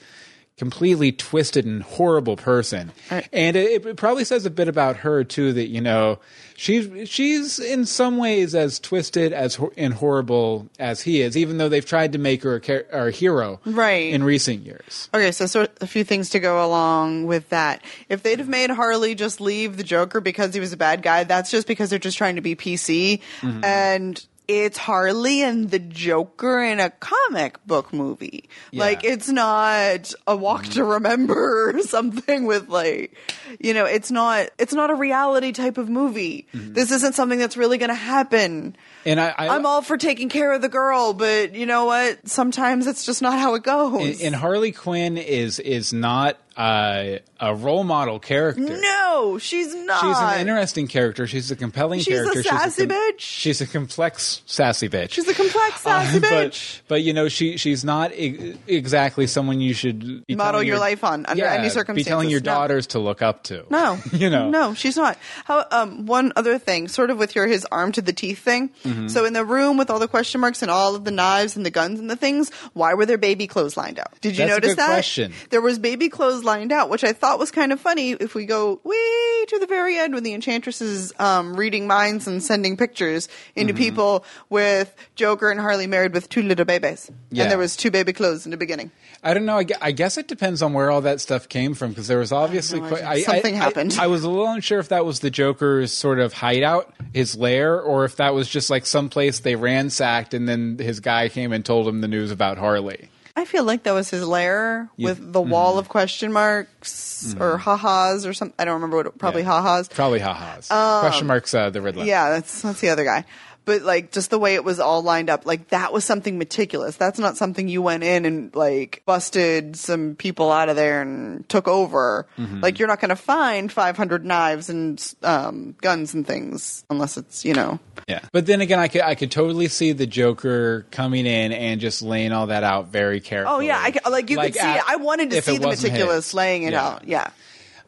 [0.59, 5.53] completely twisted and horrible person, and it, it probably says a bit about her too.
[5.53, 6.19] That you know
[6.57, 11.69] she's she's in some ways as twisted as and horrible as he is, even though
[11.69, 14.13] they've tried to make her a, a hero Right.
[14.13, 15.09] in recent years.
[15.13, 17.83] Okay, so, so a few things to go along with that.
[18.09, 21.25] If they'd have made Harley just leave the Joker because he was a bad guy,
[21.25, 23.21] that's just because they're just trying to be PC.
[23.41, 23.65] Mm-hmm.
[23.65, 28.49] And it's Harley and the Joker in a comic book movie.
[28.73, 33.17] Like, it's not a walk to remember or something with like,
[33.61, 36.47] you know, it's not, it's not a reality type of movie.
[36.55, 36.75] Mm-hmm.
[36.75, 38.77] This isn't something that's really going to happen.
[39.05, 42.29] And I, I I'm all for taking care of the girl, but you know what?
[42.29, 44.01] Sometimes it's just not how it goes.
[44.01, 48.63] and, and Harley Quinn is is not uh, a role model character.
[48.81, 50.01] No, she's not.
[50.01, 51.27] She's an interesting character.
[51.27, 52.43] She's a compelling character.
[52.43, 53.19] She's a sassy bitch.
[53.19, 55.11] She's a complex sassy bitch.
[55.11, 56.81] She's a complex sassy Uh, bitch.
[56.89, 60.79] But you know, she she's not e- exactly someone you should be Model telling your
[60.79, 62.07] life on under yeah, any Be circumstances.
[62.09, 62.45] telling your No.
[62.53, 63.65] daughters to look up to.
[63.71, 65.19] No, you know, no, she's not.
[65.45, 65.67] How?
[65.71, 68.71] Um, one other thing, sort of with your his arm to the teeth thing.
[68.85, 69.09] Mm-hmm.
[69.09, 71.67] So in the room with all the question marks and all of the knives and
[71.67, 74.13] the guns and the things, why were there baby clothes lined out?
[74.23, 74.87] Did you That's a notice good that?
[74.87, 75.33] question.
[75.51, 78.13] There was baby clothes lined out, which I thought was kind of funny.
[78.13, 82.27] If we go way to the very end when the Enchantress is um, reading minds
[82.27, 83.83] and sending pictures into Mm-hmm.
[83.83, 87.43] people with Joker and Harley married with two little babies, Yeah.
[87.43, 88.91] and there was two baby clothes in the beginning.
[89.23, 89.61] I don't know.
[89.83, 92.81] I, guess it depends on where all that stuff came from because there was obviously
[92.81, 93.03] no quite.
[93.03, 93.97] I, Something I- happened.
[93.99, 97.37] I, I was a little unsure if that was the Joker's sort of hideout, his
[97.37, 101.29] lair, or if that was just like some place they ransacked and then his guy
[101.29, 103.09] came and told him the news about Harley.
[103.39, 105.51] I feel like that was his lair You- with the mm-hmm.
[105.51, 107.43] wall of question marks mm-hmm.
[107.43, 108.55] or ha-has or something.
[108.59, 109.89] I don't remember what, probably ha-has.
[109.89, 110.71] Probably ha-has.
[110.71, 112.05] Um, question marks uh, the Riddler.
[112.05, 113.27] Yeah, that's that's the other guy.
[113.67, 116.97] But like just the way it was all lined up, like that was something meticulous.
[116.97, 121.47] That's not something you went in and like busted some people out of there and
[121.49, 122.27] took over.
[122.39, 122.61] Mm-hmm.
[122.61, 127.45] Like you're not going to find 500 knives and um, guns and things unless it's
[127.45, 127.81] you know.
[128.07, 131.81] Yeah, but then again, I could I could totally see the Joker coming in and
[131.81, 133.57] just laying all that out very carefully.
[133.57, 134.61] Oh yeah, I, like you could see.
[134.61, 134.83] at- it.
[134.87, 136.35] I wanted to see the meticulous his.
[136.35, 136.87] laying it Yeah.
[136.87, 137.09] out.
[137.09, 137.31] Yeah.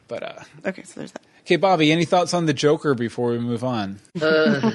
[0.09, 1.21] But uh, Okay, so there's that.
[1.49, 3.99] Okay, Bobby, any thoughts on the Joker before we move on?
[4.21, 4.71] Uh,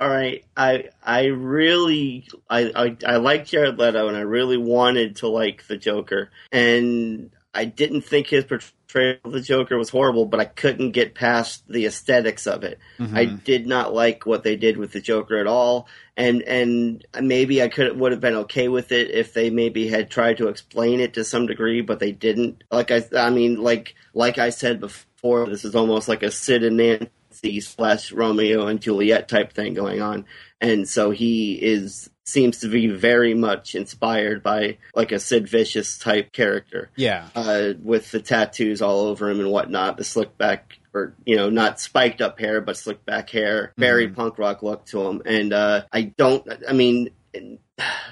[0.00, 5.16] all right, I I really I, I I like Jared Leto, and I really wanted
[5.16, 10.24] to like the Joker, and I didn't think his portrayal of the Joker was horrible,
[10.24, 12.78] but I couldn't get past the aesthetics of it.
[12.98, 13.16] Mm-hmm.
[13.16, 17.62] I did not like what they did with the Joker at all, and and maybe
[17.62, 21.00] I could would have been okay with it if they maybe had tried to explain
[21.00, 22.62] it to some degree, but they didn't.
[22.70, 26.62] Like I I mean like like I said before, this is almost like a Sid
[26.62, 30.24] and Nancy slash Romeo and Juliet type thing going on,
[30.60, 35.98] and so he is seems to be very much inspired by like a Sid Vicious
[35.98, 40.74] type character Yeah, uh, with the tattoos all over him and whatnot, the slick back
[40.92, 44.86] or you know not spiked up hair but slick back hair, very punk rock look
[44.86, 45.22] to him.
[45.24, 47.10] And uh, I don't, I mean.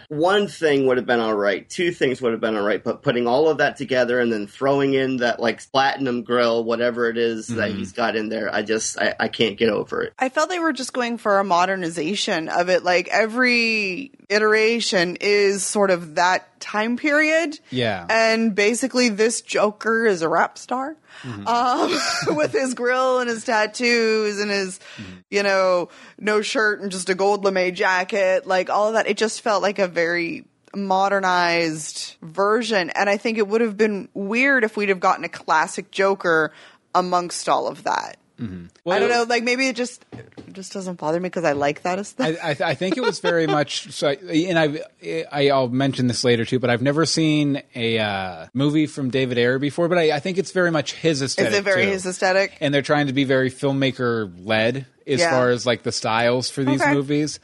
[0.08, 1.68] One thing would have been all right.
[1.68, 2.82] Two things would have been all right.
[2.82, 7.08] But putting all of that together and then throwing in that like platinum grill, whatever
[7.10, 7.78] it is that mm-hmm.
[7.78, 10.14] he's got in there, I just I, I can't get over it.
[10.18, 12.84] I felt they were just going for a modernization of it.
[12.84, 17.58] Like every iteration is sort of that time period.
[17.70, 18.06] Yeah.
[18.08, 20.96] And basically, this Joker is a rap star.
[21.22, 21.48] Mm-hmm.
[21.48, 25.18] Um, with his grill and his tattoos and his, mm-hmm.
[25.30, 29.08] you know, no shirt and just a gold lame jacket, like all of that.
[29.08, 30.44] It just felt like a very
[30.74, 32.90] modernized version.
[32.90, 36.52] And I think it would have been weird if we'd have gotten a classic Joker
[36.94, 38.16] amongst all of that.
[38.40, 39.24] I don't know.
[39.28, 42.38] Like maybe it just it just doesn't bother me because I like that aesthetic.
[42.40, 43.90] I, I think it was very much.
[43.92, 46.60] So, and I, I, I'll mention this later too.
[46.60, 49.88] But I've never seen a uh, movie from David Ayer before.
[49.88, 51.52] But I, I think it's very much his aesthetic.
[51.52, 51.90] Is it very too.
[51.90, 52.56] his aesthetic?
[52.60, 55.30] And they're trying to be very filmmaker led as Yeah.
[55.30, 56.92] far as like the styles for these Okay.
[56.94, 57.40] movies.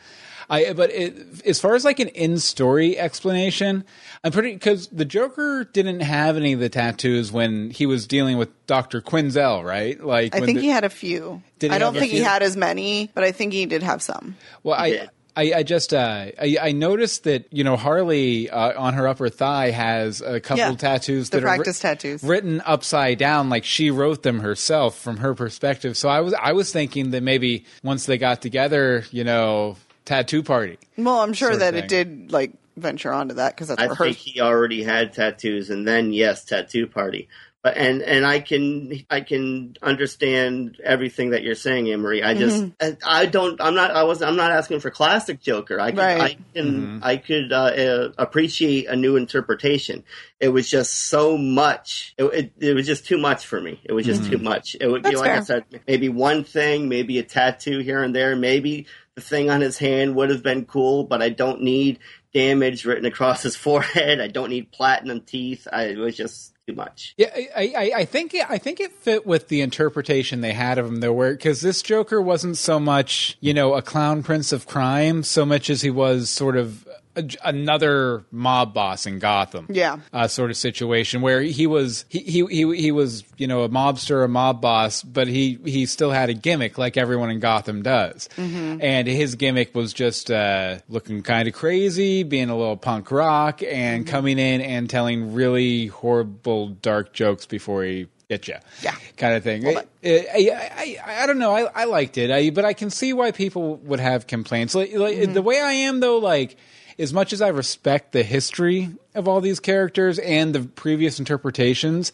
[0.51, 3.85] I, but it, as far as like an in story explanation,
[4.23, 8.37] I'm pretty because the Joker didn't have any of the tattoos when he was dealing
[8.39, 9.99] with Doctor Quinzel, right?
[10.03, 11.43] Like I when think the- he had a few.
[11.59, 13.83] Did I don't have a think he had as many, but I think he did
[13.83, 14.37] have some.
[14.63, 15.11] Well, I did.
[15.37, 19.29] I, I just uh, I, I noticed that you know Harley uh, on her upper
[19.29, 20.71] thigh has a couple Yeah.
[20.71, 22.23] of tattoos The that are practice tattoos.
[22.23, 25.97] written upside down, like she wrote them herself from her perspective.
[25.97, 30.43] So I was I was thinking that maybe once they got together, you know, tattoo
[30.43, 30.79] party.
[30.97, 34.05] Well, I'm sure that it did like venture onto that because that's I where her.
[34.07, 37.29] think he already had tattoos, and then yes, tattoo party.
[37.63, 42.23] But and and I can I can understand everything that you're saying, Emery.
[42.23, 42.95] I just Mm-hmm.
[43.03, 45.81] I, I don't I'm not I was I'm not asking for classic Joker.
[45.81, 46.21] I could, Right.
[46.21, 50.05] I can I could uh, uh, appreciate a new interpretation.
[50.41, 52.15] It was just so much.
[52.19, 53.81] It, it, it was just too much for me.
[53.83, 54.77] It was just too much.
[54.79, 58.03] It would you That's know, like I said, maybe one thing, maybe a tattoo here
[58.03, 61.63] and there, maybe the thing on his hand would have been cool, but I don't
[61.63, 61.99] need
[62.33, 64.21] damage written across his forehead.
[64.21, 65.67] I don't need platinum teeth.
[65.73, 67.15] I, it was just too much.
[67.17, 70.79] Yeah, I, I, I think it, I think it fit with the interpretation they had
[70.79, 74.53] of him though, where because this Joker wasn't so much you know a clown prince
[74.53, 79.67] of crime, so much as he was sort of a, another mob boss in Gotham.
[79.71, 79.99] Yeah.
[80.13, 83.69] uh, sort of situation where he was he, he he he was you know a
[83.69, 87.83] mobster, a mob boss, but he he still had a gimmick like everyone in Gotham
[87.83, 88.79] does, mm-hmm.
[88.81, 93.63] and his gimmick was just uh, looking kind of crazy, being a little punk rock,
[93.63, 94.11] and mm-hmm.
[94.11, 98.95] coming in and telling really horrible dark jokes before he get you, Yeah.
[99.17, 99.67] kind of thing.
[99.67, 101.53] Uh, uh, I, I, I, I don't know.
[101.53, 104.75] I, I liked it, I, but I can see why people would have complaints.
[104.75, 105.33] Like, like mm-hmm.
[105.33, 106.57] the way I am though, like
[106.99, 112.13] as much as I respect the history of all these characters and the previous interpretations,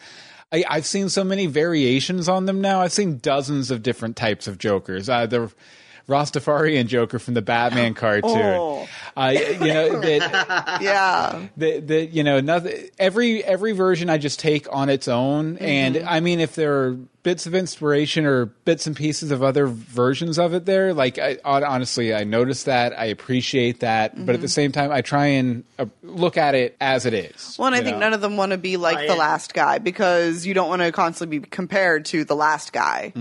[0.53, 2.81] I, I've seen so many variations on them now.
[2.81, 5.09] I've seen dozens of different types of Jokers.
[5.09, 5.27] Uh,
[6.11, 8.33] Rastafarian Joker from the Batman cartoon.
[8.35, 8.89] Oh.
[9.17, 11.47] Uh, you know that yeah.
[11.57, 15.99] the, the you know nothing every every version I just take on its own and
[15.99, 16.93] I mean if there are
[17.23, 21.37] bits of inspiration or bits and pieces of other versions of it there like I
[21.45, 25.65] honestly I notice that I appreciate that but at the same time I try and
[25.79, 28.01] uh, look at it as it is Well, and I think know?
[28.01, 30.83] none of them want to be like I- the last guy because you don't want
[30.83, 33.13] to constantly be compared to the last guy.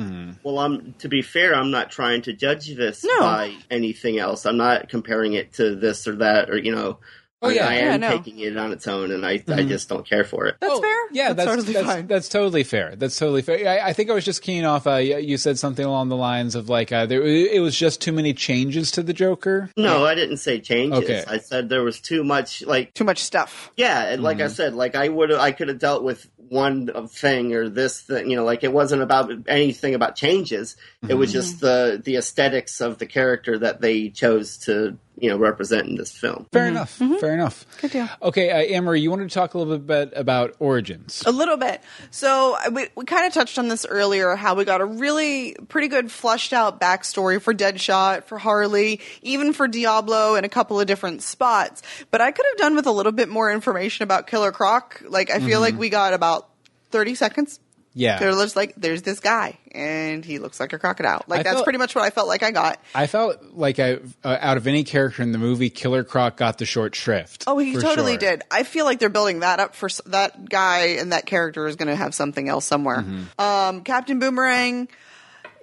[0.44, 3.20] Well, I'm to be fair, I'm not trying to judge this No.
[3.20, 4.46] by anything else.
[4.46, 7.00] I'm not comparing it to this or that, or you know.
[7.42, 7.68] Oh, I- yeah.
[7.70, 8.10] I, Yeah, am no.
[8.10, 10.56] taking it on its own, and I, I just don't care for it.
[10.60, 10.96] That's Oh, fair.
[11.14, 12.08] Yeah, that's totally that's, fine.
[12.08, 12.98] that's totally fair.
[12.98, 13.66] That's totally fair.
[13.66, 14.86] I, I think I was just keying off.
[14.86, 18.02] Uh, you you said something along the lines of like uh, there, it was just
[18.02, 19.70] too many changes to the Joker.
[19.78, 21.00] No, I didn't say changes.
[21.02, 21.24] Okay.
[21.30, 22.62] I said there was too much.
[22.66, 23.72] Like, Too much stuff.
[23.78, 24.54] yeah, and like I Mm-hmm.
[24.56, 28.30] said, like I would, I could have dealt with one thing or this thing.
[28.30, 30.76] You know, like it wasn't about anything about changes.
[31.04, 31.20] It Mm-hmm.
[31.20, 35.88] was just the the aesthetics of the character that they chose to you know represent
[35.88, 36.48] in this film.
[36.52, 36.92] Fair enough.
[36.92, 37.66] Fair enough.
[37.66, 37.82] Mm-hmm.
[37.82, 38.10] Good deal.
[38.22, 41.24] Okay, uh, Amory, you wanted to talk a little bit about origins.
[41.26, 41.82] A little bit.
[42.12, 45.88] So we, we kind of touched on this earlier, how we got a really pretty
[45.88, 50.88] good flushed out backstory for Deadshot, for Harley, even for Diablo in a couple of
[50.88, 51.82] different spots.
[52.12, 55.02] But I could have done with a little bit more information about Killer Croc.
[55.08, 56.50] Like, I feel like we got about
[56.92, 57.60] 30 seconds.
[57.94, 58.20] Yeah.
[58.20, 61.24] They're just like, there's this guy, and he looks like a crocodile.
[61.28, 62.80] Like, I that's felt- pretty much what I felt like I got.
[62.94, 66.60] I felt like I, uh, out of any character in the movie, Killer Croc got
[66.60, 67.46] the short shrift.
[67.48, 68.20] Oh, he totally sure.
[68.20, 68.44] did.
[68.52, 71.76] I feel like they're building that up for s- that guy, and that character is
[71.76, 72.98] going to have something else somewhere.
[73.02, 73.42] Mm-hmm.
[73.42, 74.88] Um, Captain Boomerang.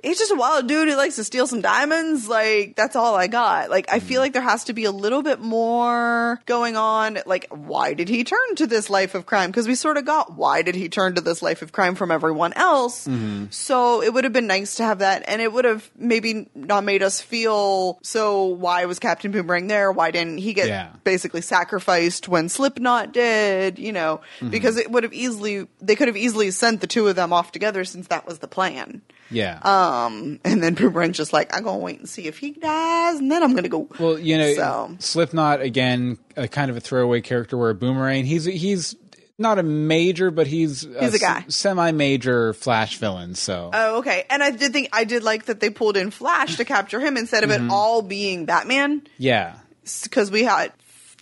[0.06, 2.28] He's just a wild dude who likes to steal some diamonds.
[2.28, 3.70] Like that's all I got.
[3.70, 7.18] Like I feel like there has to be a little bit more going on.
[7.26, 9.50] Like why did he turn to this life of crime?
[9.50, 12.10] Because we sort of got why did he turn to this life of crime from
[12.10, 13.06] everyone else.
[13.06, 13.46] Mm-hmm.
[13.50, 16.84] So it would have been nice to have that, and it would have maybe not
[16.84, 18.44] made us feel so.
[18.46, 19.90] Why was Captain Boomerang there?
[19.90, 20.90] Why didn't he get Yeah.
[21.04, 24.50] basically sacrificed when Slipknot did, you know, Mm-hmm.
[24.50, 27.52] because it would have easily, they could have easily sent the two of them off
[27.52, 29.02] together since that was the plan.
[29.30, 29.54] Yeah.
[29.62, 29.95] Um,
[30.44, 33.30] and then Boomerang's just like, I'm going to wait and see if he dies, and
[33.30, 33.88] then I'm going to go.
[33.98, 37.56] well, you know, so, Slipknot again, a kind of a throwaway character.
[37.56, 38.94] Where Boomerang, he's he's
[39.38, 41.44] not a major, but he's He's a guy.
[41.48, 43.34] semi-major Flash villain.
[43.34, 44.24] So oh, okay.
[44.30, 47.16] And I did think, I did like that they pulled in Flash to capture him
[47.16, 47.66] instead of Mm-hmm.
[47.66, 49.56] it all being Batman, yeah,
[50.04, 50.72] because we had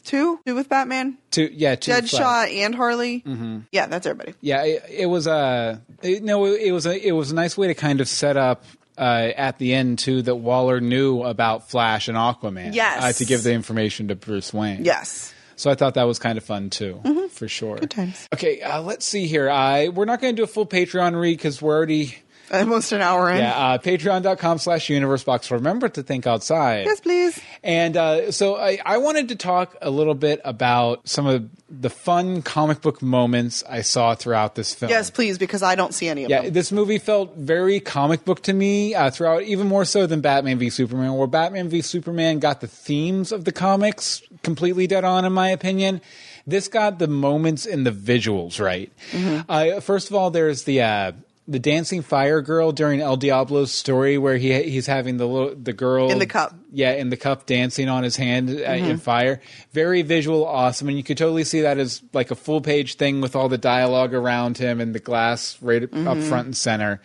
[0.04, 2.12] two, two with Batman, two yeah, two Flash.
[2.12, 3.20] Deadshot and Harley.
[3.20, 3.60] Mm-hmm.
[3.72, 4.34] Yeah, that's everybody.
[4.40, 7.66] Yeah, it, it was a it, no, it was a it was a nice way
[7.68, 8.64] to kind of set up
[8.96, 12.74] uh, at the end too that Waller knew about Flash and Aquaman.
[12.74, 13.02] Yes.
[13.02, 14.84] uh, to give the information to Bruce Wayne.
[14.84, 15.32] Yes.
[15.56, 17.76] So I thought that was kind of fun too, for sure.
[17.76, 18.28] Good times.
[18.34, 19.48] Okay, uh, let's see here.
[19.48, 22.16] I we're not going to do a full Patreon read because we're already
[22.52, 23.38] Almost an hour in.
[23.38, 25.50] Yeah, uh, patreon.com slash universe box.
[25.50, 26.86] Remember to think outside.
[26.86, 27.40] Yes, please.
[27.62, 31.90] And uh, so I, I wanted to talk a little bit about some of the
[31.90, 34.90] fun comic book moments I saw throughout this film.
[34.90, 36.52] Yes, please, because I don't see any of Yeah, them.
[36.52, 40.58] this movie felt very comic book to me uh, throughout, even more so than Batman
[40.58, 45.24] v Superman, where Batman v Superman got the themes of the comics completely dead on,
[45.24, 46.00] in my opinion.
[46.46, 48.92] This got the moments and the visuals right.
[49.12, 49.50] Mm-hmm.
[49.50, 50.82] Uh, first of all, there's the.
[50.82, 51.12] Uh,
[51.46, 55.72] the dancing fire girl during El Diablo's story, where he he's having the little, the
[55.74, 56.54] girl In the cup.
[56.72, 59.40] yeah, in the cup dancing on his hand uh, in fire.
[59.72, 63.20] Very visual, awesome, and you could totally see that as like a full page thing
[63.20, 67.00] with all the dialogue around him and the glass right up front and center.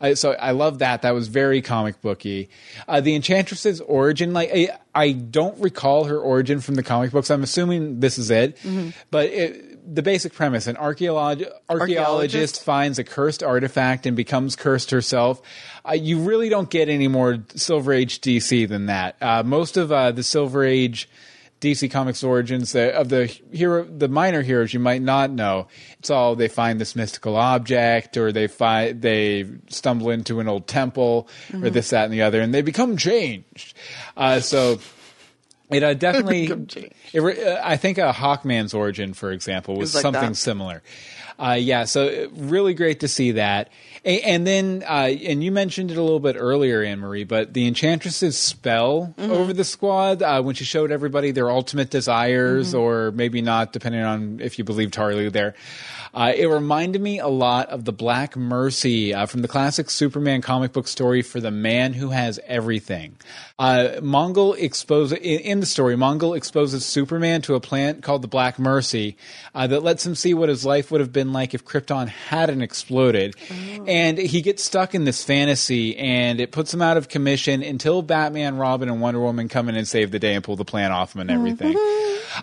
[0.00, 1.02] Uh, so I love that.
[1.02, 2.48] That was very comic booky.
[2.88, 7.30] Uh, the Enchantress's origin, like I, I don't recall her origin from the comic books.
[7.30, 8.56] I'm assuming this is it,
[9.10, 12.64] but it, the basic premise: an archaeolog- archaeologist Archaeologist.
[12.64, 15.40] finds a cursed artifact and becomes cursed herself.
[15.88, 19.16] Uh, you really don't get any more Silver Age DC than that.
[19.20, 21.08] Uh, most of uh, the Silver Age
[21.60, 25.68] DC Comics origins uh, of the hero, the minor heroes, you might not know.
[25.98, 30.66] It's all they find this mystical object, or they find they stumble into an old
[30.66, 33.74] temple, or this, that, and the other, and they become changed.
[34.16, 34.80] Uh, so.
[35.70, 36.50] It uh, definitely.
[37.12, 40.34] It uh, I think uh, Hawkman's origin, for example, was like something that.
[40.36, 40.82] similar.
[41.38, 43.70] Uh, yeah, so uh, really great to see that.
[44.04, 47.54] A- and then, uh, and you mentioned it a little bit earlier, Anne Marie, but
[47.54, 49.30] the Enchantress's spell Mm-hmm.
[49.32, 52.78] over the squad uh, when she showed everybody their ultimate desires, Mm-hmm.
[52.78, 55.54] or maybe not, depending on if you believed Harley there.
[56.12, 60.42] Uh, it reminded me a lot of the Black Mercy uh, from the classic Superman
[60.42, 63.16] comic book story for the man who has everything.
[63.58, 65.94] Uh, Mongul exposes in, in the story.
[65.96, 69.16] Mongul exposes Superman to a plant called the Black Mercy
[69.54, 72.62] uh, that lets him see what his life would have been like if Krypton hadn't
[72.62, 73.36] exploded,
[73.86, 78.02] and he gets stuck in this fantasy, and it puts him out of commission until
[78.02, 80.92] Batman, Robin, and Wonder Woman come in and save the day and pull the plant
[80.92, 81.74] off him and everything.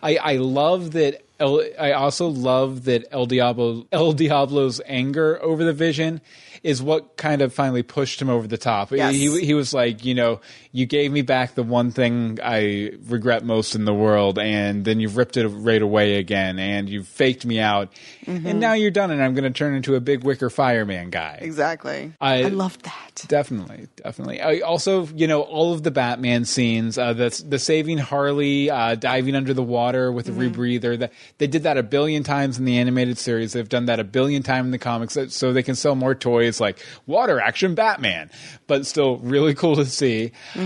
[0.01, 1.26] I, I love that.
[1.39, 6.21] El, I also love that El Diablo El Diablo's anger over the vision
[6.63, 8.91] is what kind of finally pushed him over the top.
[8.91, 9.13] Yes.
[9.13, 13.45] He he was like, you know, you gave me back the one thing I regret
[13.45, 17.45] most in the world, and then you've ripped it right away again, and you've faked
[17.45, 17.93] me out,
[18.25, 21.37] and now you're done, and I'm going to turn into a big wicker fireman guy.
[21.41, 22.11] Exactly.
[22.19, 23.25] I- I loved that.
[23.27, 24.41] Definitely, definitely.
[24.41, 28.95] I also, you know, all of the Batman scenes, uh, the the saving Harley, uh,
[28.95, 30.97] diving under the water with a rebreather.
[30.99, 33.53] That they did that a billion times in the animated series.
[33.53, 36.59] They've done that a billion times in the comics, so- they can sell more toys
[36.59, 38.29] like water action Batman.
[38.67, 40.31] But still, really cool to see.
[40.55, 40.59] Uh,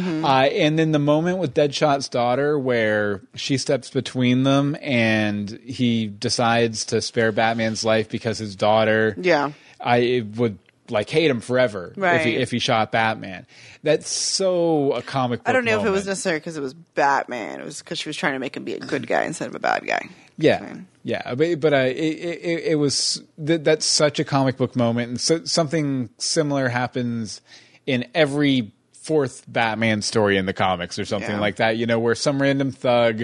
[0.51, 6.85] and then the moment with Deadshot's daughter, where she steps between them, and he decides
[6.85, 9.51] to spare Batman's life because his daughter Yeah.
[9.79, 10.57] I would
[10.89, 13.45] like hate him forever if he if he shot Batman.
[13.83, 15.47] That's so a comic book.
[15.49, 17.61] I don't know if it was necessary because it was Batman.
[17.61, 19.55] It was because she was trying to make him be a good guy instead of
[19.55, 20.09] a bad guy.
[20.37, 20.87] Yeah, Fine.
[21.03, 25.09] yeah, but but uh, it, it it was th- that's such a comic book moment,
[25.09, 27.41] and so, something similar happens
[27.85, 31.39] in every fourth Batman story in the comics or something Yeah.
[31.39, 31.77] like that.
[31.77, 33.21] You know, where some random thug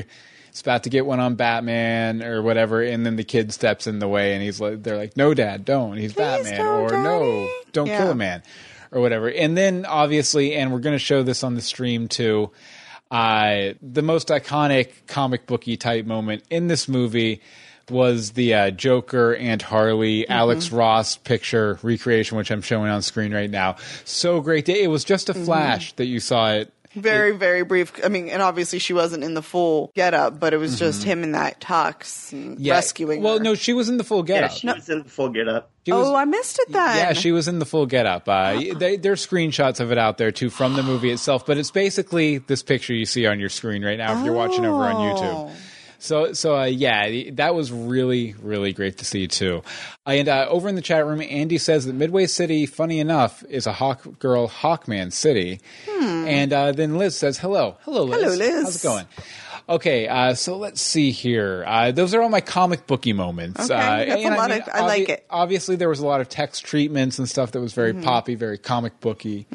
[0.54, 4.00] is about to get one on Batman or whatever, and then the kid steps in
[4.00, 5.98] the way, and he's like, they're like, "No, Dad, don't.
[5.98, 8.00] He's Batman," don't, or "No, don't Yeah.
[8.00, 8.44] kill a man,"
[8.92, 9.30] or whatever.
[9.30, 12.52] And then obviously, and we're going to show this on the stream too.
[13.10, 17.42] Uh, the most iconic comic booky type moment in this movie
[17.90, 20.32] was the uh, Joker and Harley Mm-hmm.
[20.34, 23.78] Alex Ross picture recreation, which I'm showing on screen right now.
[24.04, 24.66] So great!
[24.66, 24.84] day!
[24.84, 25.46] It was just a Mm-hmm.
[25.46, 26.74] flash that you saw it.
[26.96, 27.94] Very, very brief.
[28.04, 31.10] I mean, and obviously she wasn't in the full getup, but it was just Mm-hmm.
[31.10, 33.44] him in that tux and rescuing Well, her.
[33.44, 34.52] no, she was in the full Yeah, getup.
[34.52, 35.72] she was in the full get up.
[35.88, 36.98] She was- oh, I missed it then.
[36.98, 38.28] Yeah, she was in the full getup.
[38.28, 41.72] Uh, they, there's screenshots of it out there too from the movie itself, but it's
[41.72, 44.96] basically this picture you see on your screen right now if you're watching over on
[44.96, 45.22] YouTube.
[45.24, 45.52] Oh.
[46.00, 49.64] So, so uh, yeah, that was really, really great to see too.
[50.06, 53.66] And uh, over in the chat room, Andy says that Midway City, funny enough, is
[53.66, 55.60] a Hawk Girl Hawkman city.
[55.90, 58.16] And uh, then Liz says, "Hello, hello, Liz.
[58.18, 58.24] Hmm.
[58.24, 58.64] Hello, Liz.
[58.64, 59.06] How's it going?"
[59.70, 61.66] Okay, uh, so let's see here.
[61.68, 63.60] Uh, those are all my comic booky moments.
[63.70, 65.26] Okay, uh, that's a lot of- I like it.
[65.30, 67.82] Obviously, there was a lot of text treatments and stuff that was Mm-hmm.
[67.82, 69.46] very poppy, very comic booky,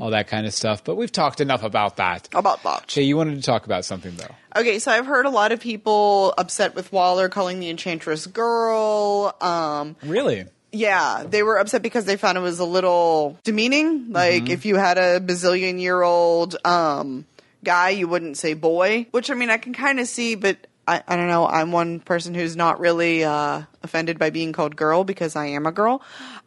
[0.00, 0.82] all that kind of stuff.
[0.84, 2.28] But we've talked enough about that.
[2.32, 2.86] About that.
[2.86, 4.34] Jay, you wanted to talk about something though.
[4.60, 9.36] Okay, so I've heard a lot of people upset with Waller calling the Enchantress girl.
[9.42, 10.46] Um, Really?
[10.72, 14.12] yeah, they were upset because they found it was a little demeaning.
[14.12, 14.52] Like Mm-hmm.
[14.52, 17.26] if you had a bazillion year old um,
[17.64, 19.06] guy, you wouldn't say boy.
[19.10, 21.46] Which I mean, I can kind of see, but I, I don't know.
[21.46, 25.66] I'm one person who's not really uh, offended by being called girl because I am
[25.66, 25.98] a girl.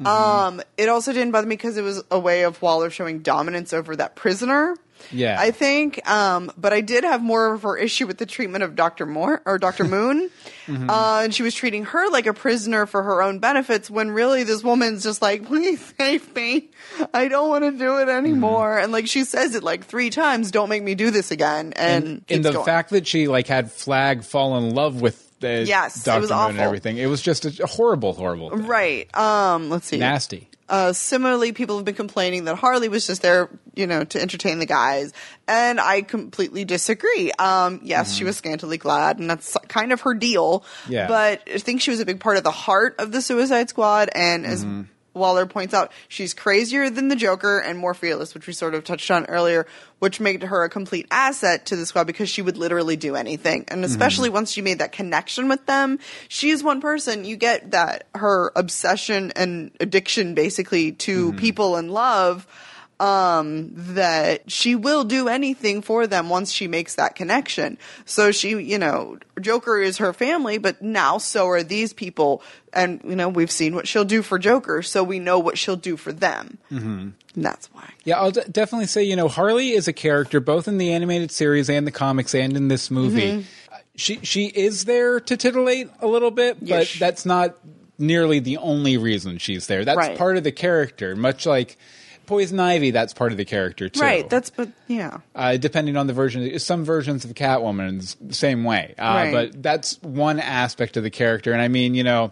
[0.01, 0.07] Mm-hmm.
[0.07, 3.71] Um, it also didn't bother me because it was a way of Waller showing dominance
[3.71, 4.75] over that prisoner.
[5.11, 5.37] Yeah.
[5.39, 6.07] I think.
[6.09, 9.05] Um, but I did have more of her issue with the treatment of Dr.
[9.05, 9.83] Moore or Dr.
[9.85, 10.29] Moone.
[10.67, 10.89] Mm-hmm.
[10.89, 14.43] uh, and she was treating her like a prisoner for her own benefits when really
[14.43, 16.69] this woman's just like, please save me.
[17.13, 18.77] I don't want to do it anymore.
[18.77, 21.73] And like she says it like three times, don't make me do this again.
[21.75, 22.65] And, and keeps the going.
[22.65, 26.59] fact that she like had Flag fall in love with Yes, it was Moone and
[26.59, 26.59] awful.
[26.59, 28.67] everything, it was just a horrible, horrible, thing.
[28.67, 29.17] Right.
[29.17, 29.97] Um, let's see.
[29.97, 30.47] nasty.
[30.71, 34.57] Uh, similarly, people have been complaining that Harley was just there, you know, to entertain
[34.59, 35.11] the guys,
[35.45, 37.29] and I completely disagree.
[37.33, 40.63] Um, yes, she was scantily clad, and that's kind of her deal.
[40.87, 41.07] Yeah.
[41.07, 44.09] But I think she was a big part of the heart of the Suicide Squad,
[44.15, 44.63] and as
[45.13, 48.83] Waller points out, she's crazier than the Joker and more fearless, which we sort of
[48.83, 49.67] touched on earlier,
[49.99, 53.65] which made her a complete asset to the squad because she would literally do anything.
[53.67, 54.35] And especially mm-hmm.
[54.35, 57.25] once she made that connection with them, she is one person.
[57.25, 61.39] You get that her obsession and addiction basically to mm-hmm.
[61.39, 62.47] people and love
[63.01, 67.79] um, that she will do anything for them once she makes that connection.
[68.05, 72.43] So she, you know, Joker is her family, but now so are these people.
[72.71, 75.75] And, you know, we've seen what she'll do for Joker, so we know what she'll
[75.75, 76.59] do for them.
[76.71, 77.09] Mm-hmm.
[77.35, 77.89] And that's why.
[78.03, 81.31] Yeah, I'll d- definitely say, you know, Harley is a character both in the animated
[81.31, 83.31] series and the comics and in this movie.
[83.31, 83.73] Mm-hmm.
[83.73, 87.57] Uh, She she is there to titillate a little bit, but that's not
[87.97, 89.83] nearly the only reason she's there.
[89.85, 90.17] That's Right.
[90.17, 91.77] part of the character, much like
[92.25, 93.99] Poison Ivy, that's part of the character too.
[93.99, 95.17] Right, that's, but, yeah.
[95.35, 96.57] uh, depending on the version.
[96.59, 99.31] Some versions of Catwoman is the same way, uh, Right.
[99.33, 101.51] but that's one aspect of the character.
[101.53, 102.31] And I mean, you know,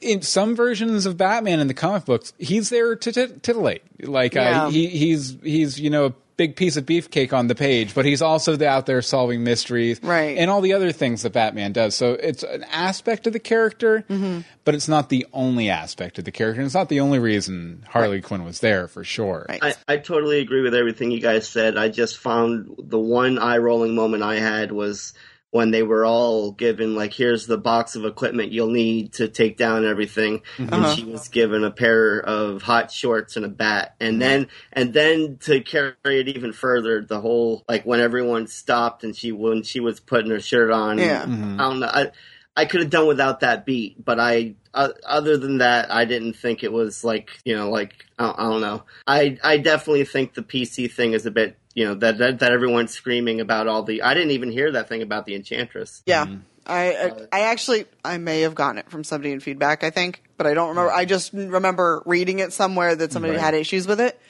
[0.00, 3.82] in some versions of Batman in the comic books, he's there to tit- titillate.
[4.06, 4.64] Like Yeah.
[4.66, 8.06] uh, he, he's he's you know a big piece of beefcake on the page, but
[8.06, 10.38] he's also out there solving mysteries, Right.
[10.38, 11.94] And all the other things that Batman does.
[11.94, 14.40] So it's an aspect of the character, Mm-hmm.
[14.64, 16.60] but it's not the only aspect of the character.
[16.60, 19.44] And it's not the only reason Harley Quinn was there for sure.
[19.48, 19.58] Right.
[19.62, 21.76] I, I totally agree with everything you guys said.
[21.76, 25.12] I just found the one eye rolling moment I had was
[25.50, 29.56] when they were all given like here's the box of equipment you'll need to take
[29.56, 30.42] down everything.
[30.56, 30.74] Mm-hmm.
[30.74, 31.12] And she uh-huh.
[31.12, 33.94] was given a pair of hot shorts and a bat.
[33.98, 34.20] And mm-hmm.
[34.20, 39.16] then and then to carry it even further the whole like when everyone stopped and
[39.16, 41.24] she when she was putting her shirt on Yeah.
[41.24, 41.60] Mm-hmm.
[41.60, 42.10] I don't know I
[42.58, 46.32] I could have done without that beat, but I, uh, other than that, I didn't
[46.32, 48.82] think it was like, you know, like, I, I don't know.
[49.06, 52.50] I, I definitely think the PC thing is a bit, you know, that, that, that
[52.50, 56.02] everyone's screaming about all the, I didn't even hear that thing about the Enchantress.
[56.06, 56.26] Yeah.
[56.26, 56.38] Mm-hmm.
[56.66, 59.88] I, I uh, I actually I may have gotten it from somebody in feedback I
[59.88, 63.40] think but I don't remember I just remember reading it somewhere that somebody Right.
[63.40, 64.20] had issues with it.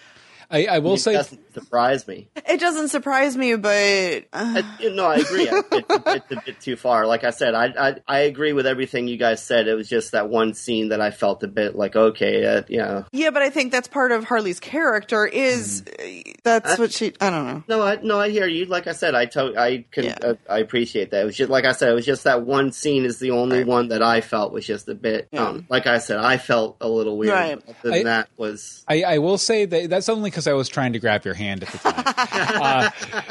[0.51, 2.28] I, I will It say doesn't surprise me.
[2.49, 5.49] It doesn't surprise me but uh, I, no, I agree.
[5.51, 7.07] It's, it's a bit too far.
[7.07, 9.68] Like I said, I, I I agree with everything you guys said.
[9.68, 12.78] It was just that one scene that I felt a bit like, okay, uh, you
[12.78, 17.12] know, yeah but I think that's part of Harley's character is uh, that's what she
[17.20, 17.62] I don't know.
[17.68, 18.64] No, I no, I hear you.
[18.64, 20.18] Like I said, I to, I can Yeah.
[20.22, 21.22] uh, I appreciate that.
[21.22, 23.59] It was just like I said, it was just that one scene is the only
[23.59, 23.66] Right.
[23.66, 25.28] one that I felt was just a bit.
[25.32, 25.46] Yeah.
[25.49, 27.32] Um, like I said, I felt a little weird.
[27.34, 27.82] Right.
[27.82, 30.93] Than I- that was I, I will say that that's only because I was trying
[30.93, 32.05] to grab your hand at the time.
[32.62, 32.91] uh,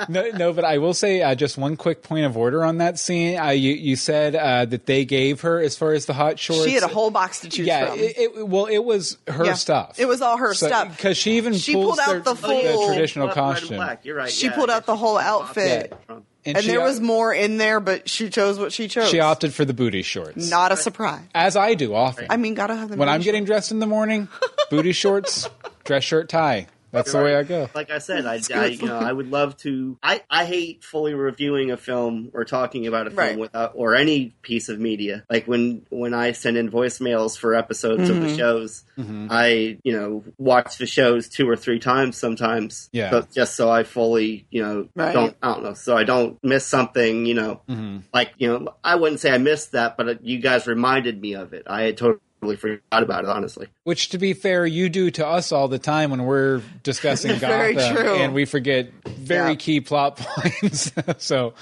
[0.09, 2.99] no, no, but I will say uh, just one quick point of order on that
[2.99, 3.39] scene.
[3.39, 6.65] Uh, you, you said uh, that they gave her as far as the hot shorts.
[6.65, 7.91] She had a whole box to choose yeah.
[7.91, 7.99] from.
[7.99, 9.53] It, it, well, it was her Yeah.
[9.53, 9.97] stuff.
[9.97, 10.97] It was all her stuff.
[10.97, 13.77] because she even She pulled out their- the full- the traditional Black, red, and costume.
[13.77, 14.03] black.
[14.05, 14.29] You're right.
[14.29, 15.93] She yeah, pulled out the whole outfit.
[15.93, 19.09] it from- and there was more in there but she chose what she chose.
[19.09, 21.23] She opted for the booty shorts, Not a surprise.
[21.35, 22.27] as I do often.
[22.29, 22.99] I mean, gotta have them.
[22.99, 24.29] when I'm the getting dressed in the morning,
[24.69, 25.49] booty shorts,
[25.83, 26.67] dress shirt, tie.
[26.91, 27.69] That's the way I go.
[27.75, 29.97] Like I said, I, I you know I would love to.
[30.01, 33.37] I, I hate fully reviewing a film or talking about a film Right.
[33.37, 35.23] without or any piece of media.
[35.29, 38.27] Like when when I send in voicemails for episodes of Mm-hmm.
[38.27, 39.27] the shows, mm-hmm.
[39.29, 42.89] I you know watch the shows two or three times sometimes.
[42.91, 43.11] Yeah.
[43.11, 45.13] but just so I fully you know Right.
[45.13, 47.25] don't I don't know so I don't miss something.
[47.25, 47.99] You know, mm-hmm.
[48.13, 51.33] like you know I wouldn't say I missed that, but uh, you guys reminded me
[51.33, 51.63] of it.
[51.67, 52.21] I had totally
[52.55, 53.67] forgot about it honestly.
[53.83, 57.73] Which, to be fair, you do to us all the time when we're discussing Very
[57.73, 58.15] Gotham, true.
[58.15, 59.55] and we forget very Yeah.
[59.55, 60.17] key plot
[60.61, 60.91] points.
[61.17, 61.53] so,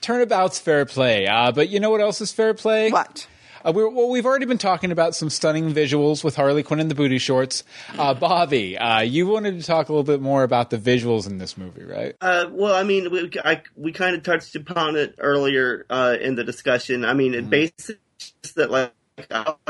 [0.00, 1.26] turnabout's fair play.
[1.26, 2.90] Uh, but you know what else is fair play?
[2.90, 3.26] What?
[3.64, 6.86] Uh, we're, well, we've already been talking about some stunning visuals with Harley Quinn in
[6.86, 7.64] the booty shorts.
[7.98, 11.38] Uh, Bobby, uh, you wanted to talk a little bit more about the visuals in
[11.38, 12.14] this movie, right?
[12.20, 16.36] Uh, well, I mean, we, I, we kind of touched upon it earlier uh, in
[16.36, 17.04] the discussion.
[17.04, 17.96] I mean, it basically
[18.42, 18.92] just that like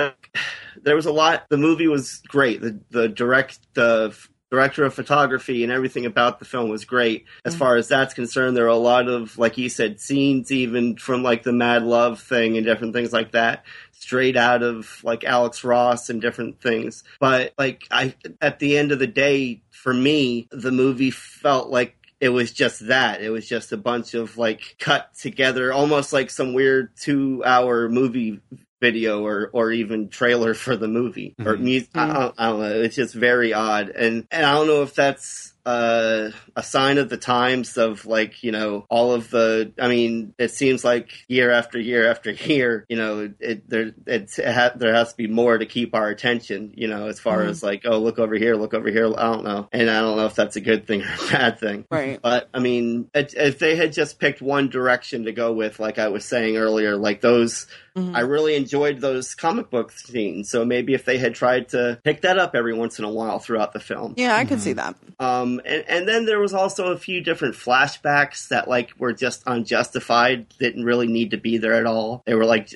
[0.82, 1.48] there was a lot.
[1.48, 2.60] The movie was great.
[2.60, 4.16] The the direct the
[4.50, 7.24] director of photography and everything about the film was great.
[7.44, 7.58] As mm.
[7.58, 11.22] far as that's concerned, there are a lot of, like you said, scenes even from
[11.22, 15.64] like the Mad Love thing and different things like that, straight out of like Alex
[15.64, 17.02] Ross and different things.
[17.18, 21.96] But like I, at the end of the day, for me, the movie felt like
[22.20, 23.20] it was just that.
[23.20, 27.88] It was just a bunch of like cut together, almost like some weird two hour
[27.88, 28.40] movie
[28.80, 31.64] video or or even trailer for the movie or mm-hmm.
[31.64, 31.90] music.
[31.94, 32.14] I, mm.
[32.14, 32.80] don't, I don't know.
[32.82, 35.52] It's just very odd, and and I don't know if that's.
[35.66, 40.32] Uh, a sign of the times of like you know all of the i mean
[40.38, 44.70] it seems like year after year after year you know it there it's, it ha-
[44.76, 47.48] there has to be more to keep our attention you know as far mm-hmm.
[47.48, 50.16] as like oh look over here look over here i don't know and i don't
[50.16, 52.20] know if that's a good thing or a bad thing Right.
[52.22, 55.98] but I mean, it, if they had just picked one direction to go with, like
[55.98, 57.66] I was saying earlier, like those,
[57.96, 60.50] I really enjoyed those comic book scenes.
[60.50, 63.38] So maybe if they had tried to pick that up every once in a while
[63.38, 64.14] throughout the film.
[64.16, 64.96] Yeah, I could see that.
[65.18, 69.42] Um, and, and then there was also a few different flashbacks that like were just
[69.46, 72.22] unjustified, didn't really need to be there at all.
[72.26, 72.74] They were like,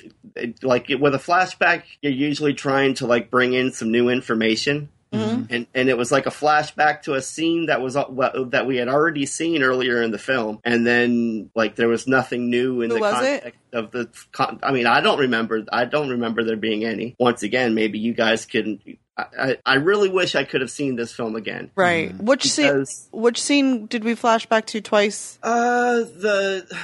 [0.61, 4.89] like with a flashback, you're usually trying to like bring in some new information.
[5.13, 8.65] And and it was like a flashback to a scene that was uh, well, that
[8.65, 12.81] we had already seen earlier in the film, and then like there was nothing new
[12.81, 13.41] in Who the was it?
[13.41, 14.09] context of the.
[14.31, 15.65] Con- I mean, I don't remember.
[15.71, 17.15] I don't remember there being any.
[17.19, 18.79] Once again, maybe you guys can.
[19.17, 21.71] I, I, I really wish I could have seen this film again.
[21.75, 22.15] Right.
[22.15, 22.85] Which scene?
[23.11, 25.37] Which scene did we flash back to twice?
[25.43, 26.77] Uh, the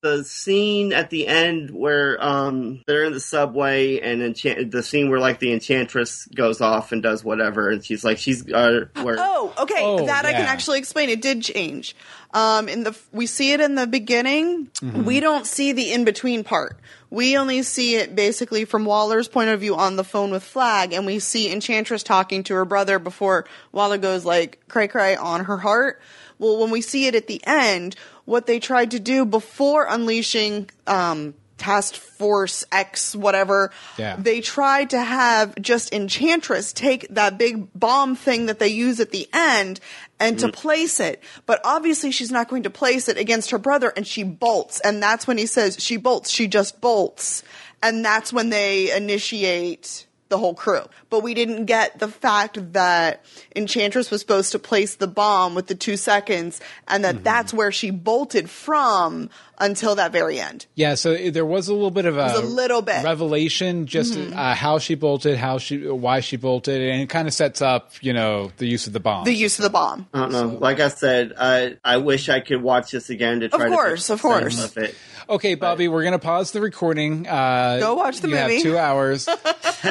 [0.00, 5.10] the scene at the end where um they're in the subway and enchant- the scene
[5.10, 9.16] where like the enchantress goes off and does whatever and she's like she's uh where
[9.18, 9.74] Oh, okay.
[9.80, 11.08] Oh, that I can actually explain.
[11.10, 11.96] It did change.
[12.32, 14.70] Um, in the we see it in the beginning.
[14.82, 16.78] We don't see the in between part.
[17.10, 20.92] We only see it basically from Waller's point of view on the phone with Flag,
[20.92, 25.46] and we see Enchantress talking to her brother before Waller goes like cray cray on
[25.46, 26.00] her heart.
[26.38, 27.96] Well, when we see it at the end,
[28.28, 34.16] what they tried to do before unleashing um, Task Force X, whatever, Yeah.
[34.18, 39.10] they tried to have just Enchantress take that big bomb thing that they use at
[39.10, 39.80] the end
[40.20, 41.22] and to place it.
[41.46, 44.78] But obviously she's not going to place it against her brother and she bolts.
[44.80, 47.42] And that's when he says she bolts, she just bolts.
[47.82, 50.82] And that's when they initiate the whole crew.
[51.10, 53.24] But we didn't get the fact that
[53.54, 57.72] Enchantress was supposed to place the bomb with the two seconds and that that's where
[57.72, 60.66] she bolted from until that very end.
[60.74, 63.02] Yeah, so there was a little bit of a, a little bit.
[63.04, 67.34] revelation, just uh, how she bolted, how she, why she bolted, and it kind of
[67.34, 69.24] sets up, you know, the use of the bomb.
[69.24, 70.06] The use of the bomb.
[70.14, 70.46] I don't know.
[70.46, 74.08] Like I said, I I wish I could watch this again to try to course,
[74.08, 74.64] make of course.
[74.64, 74.94] of it.
[75.28, 77.26] Okay, Bobby, we're gonna pause the recording.
[77.26, 78.54] Uh, Go watch the you movie.
[78.54, 79.26] have two hours.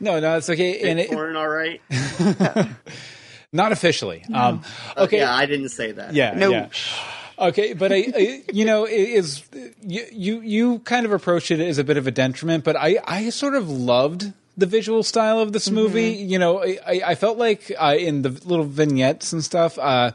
[0.00, 1.80] no, no, it's okay, and it, Porn, all right.
[3.52, 4.24] not officially.
[4.32, 4.62] Um,
[4.96, 6.14] okay, Yeah, I didn't say that.
[6.14, 6.50] Yeah, No.
[6.50, 6.68] yeah.
[7.38, 9.42] Okay, but I, I you know, it is
[9.82, 12.98] you, you you kind of approach it as a bit of a detriment, but I
[13.04, 16.10] I sort of loved the visual style of this movie.
[16.12, 19.78] You know, I, I I felt like uh, in the little vignettes and stuff.
[19.78, 20.12] Uh,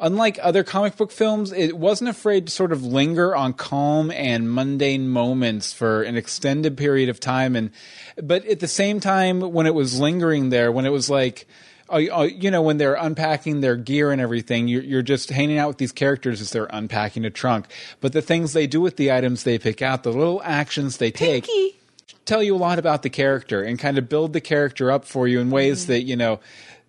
[0.00, 4.52] Unlike other comic book films, it wasn't afraid to sort of linger on calm and
[4.54, 7.70] mundane moments for an extended period of time, and
[8.22, 11.48] but at the same time, when it was lingering there, when it was like
[11.90, 15.56] uh, uh, you know, when they're unpacking their gear and everything, you're, you're just hanging
[15.58, 17.66] out with these characters as they're unpacking a trunk.
[18.02, 21.10] But the things they do with the items they pick out, the little actions they
[21.10, 21.76] take, Pinky.
[22.26, 25.26] tell you a lot about the character and kind of build the character up for
[25.26, 25.92] you in ways Mm-hmm.
[25.92, 26.40] that you know.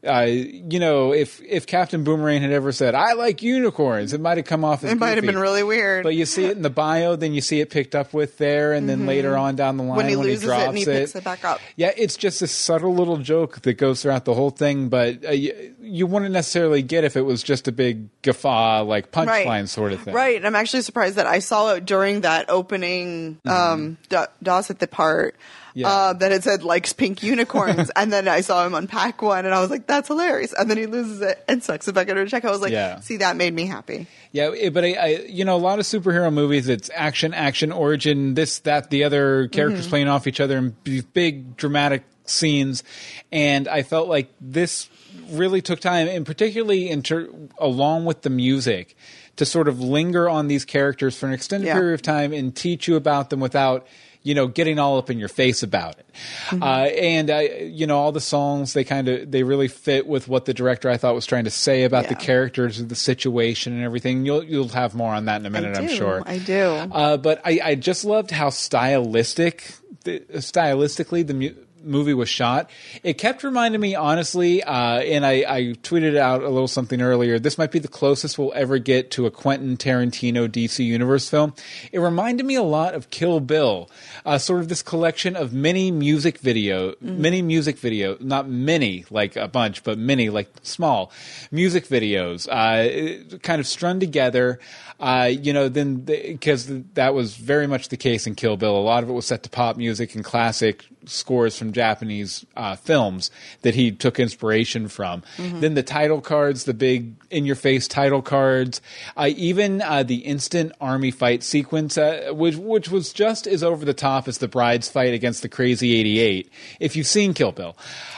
[0.01, 4.37] Uh, you know, if if Captain Boomerang had ever said "I like unicorns," it might
[4.37, 6.03] have come off as It might have been really weird.
[6.03, 8.71] But you see it in the bio, then you see it picked up with there,
[8.71, 9.97] and then later on down the line Mm-hmm.
[9.97, 11.59] when he loses drops it and he picks it back up.
[11.75, 15.31] yeah, it's just a subtle little joke that goes throughout the whole thing, but uh,
[15.31, 19.91] you, you wouldn't necessarily get if it was just a big guffaw, like punchline sort
[19.91, 20.13] of thing.
[20.13, 20.37] Right.
[20.37, 24.79] And I'm actually surprised that I saw it during that opening um Da- Dawes at
[24.79, 25.35] the part.
[25.79, 25.87] Yeah.
[25.87, 29.53] Uh, that it said likes pink unicorns, and then I saw him unpack one, and
[29.55, 32.21] I was like, "That's hilarious!" And then he loses it and sucks it back into
[32.21, 32.43] a check.
[32.43, 32.99] I was like, Yeah.
[32.99, 35.85] "See, that made me happy." Yeah, it- but I, I, you know, a lot of
[35.85, 39.89] superhero movies, it's action, action, origin, this, that, the other characters Mm-hmm.
[39.89, 40.75] playing off each other in
[41.13, 42.83] big dramatic scenes,
[43.31, 44.89] and I felt like this
[45.31, 48.95] really took time, and particularly in ter- along with the music,
[49.37, 51.73] to sort of linger on these characters for an extended Yeah.
[51.75, 53.87] period of time and teach you about them without.
[54.21, 56.05] You know, getting all up in your face about it,
[56.47, 56.61] Mm-hmm.
[56.63, 60.27] uh, and uh, you know all the songs they kind of they really fit with
[60.27, 62.25] what the director I thought was trying to say about the Yeah.
[62.25, 64.25] characters, the situation, and everything.
[64.25, 66.21] You'll you'll have more on that in a minute, I I'm sure.
[66.25, 66.61] I do.
[66.61, 69.71] Uh, but I, I just loved how stylistic,
[70.03, 72.69] the, stylistically, the mu- movie was shot.
[73.03, 77.39] It kept reminding me, honestly, uh, and I, I tweeted out a little something earlier.
[77.39, 81.53] This might be the closest we'll ever get to a Quentin Tarantino DC Universe film.
[81.91, 83.89] It reminded me a lot of Kill Bill,
[84.25, 89.35] uh, sort of this collection of mini music video, mini music video, not many like
[89.35, 91.11] a bunch, but many like small
[91.51, 94.59] music videos, uh, kind of strung together.
[94.99, 98.75] Uh, you know, then because that was very much the case in Kill Bill.
[98.75, 102.75] A lot of it was set to pop music and classic scores from Japanese uh,
[102.75, 103.31] films
[103.61, 105.23] that he took inspiration from.
[105.61, 108.81] Then the title cards, the big in your face title cards,
[109.15, 113.85] uh, even uh, the instant army fight sequence, uh, which which was just as over
[113.85, 116.51] the top as the bride's fight against the Crazy Eighty Eight.
[116.81, 117.77] If you've seen Kill Bill,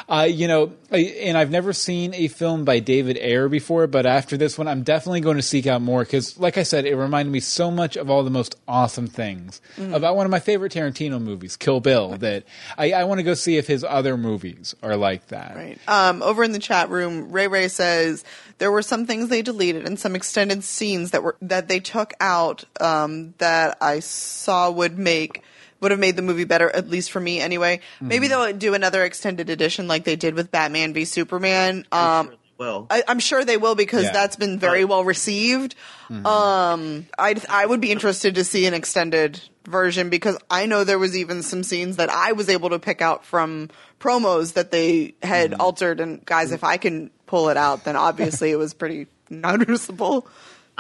[0.10, 4.38] uh, you know, and I've never seen a film by David Ayer before, but after
[4.38, 7.32] this one, I'm definitely going to seek out more because, like I said, it reminded
[7.32, 11.22] me so much of all the most awesome things about one of my favorite Tarantino
[11.22, 12.18] movies, Kill Bill.
[12.18, 12.44] That
[12.78, 15.56] I, I want to go see if his other movies are like that.
[15.56, 15.80] Right.
[15.88, 18.24] Um, over in the chat room, Ray Ray says
[18.58, 22.14] there were some things they deleted and some extended scenes that were that they took
[22.20, 25.44] out um, that I saw would make
[25.82, 27.82] would have made the movie better, at least for me anyway.
[28.00, 31.86] Maybe they'll do another extended edition like they did with Batman v Superman.
[31.92, 34.12] Um, well, I, I'm sure they will because Yeah.
[34.14, 35.76] that's been very well received.
[36.12, 41.00] Um, I I would be interested to see an extended version because I know there
[41.00, 43.70] was even some scenes that I was able to pick out from
[44.00, 46.00] promos that they had altered.
[46.00, 50.28] And guys, if I can pull it out, then obviously it was pretty noticeable.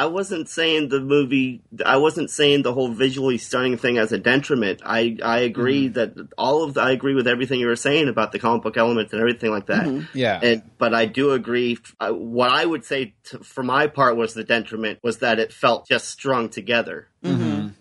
[0.02, 1.62] I wasn't saying the movie.
[1.86, 4.82] I wasn't saying the whole visually stunning thing as a detriment.
[4.84, 8.32] I I agree that all of the, I agree with everything you were saying about
[8.32, 10.08] the comic book elements and everything like that.
[10.16, 10.40] Yeah.
[10.42, 11.78] And but I do agree.
[12.00, 15.54] Uh, what I would say to, for my part was the detriment was that it
[15.54, 17.08] felt just strung together,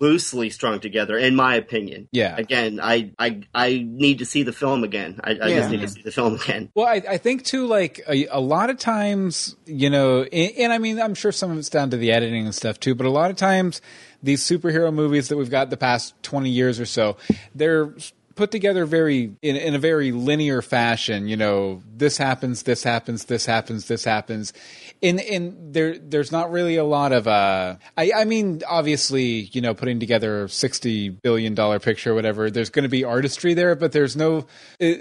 [0.01, 2.09] loosely strung together, in my opinion.
[2.11, 2.35] Yeah.
[2.37, 5.21] Again, I I I need to see the film again.
[5.23, 5.57] I, I Yeah.
[5.59, 6.71] just need to see the film again.
[6.75, 10.73] Well, I, I think too, like a, a lot of times, you know, and, and
[10.73, 13.07] I mean, I'm sure some of it's down to the editing and stuff too, but
[13.07, 13.83] a lot of times
[14.23, 17.17] these superhero movies that we've got the past 20 years or so,
[17.55, 17.95] they're
[18.37, 23.27] put together very in, in a very linear fashion you know this happens this happens
[23.27, 24.55] this happens this happens
[25.01, 29.61] in in there there's not really a lot of uh i i mean obviously you
[29.61, 33.55] know putting together a 60 billion dollar picture or whatever there's going to be artistry
[33.55, 34.47] there but there's no
[34.83, 34.93] uh,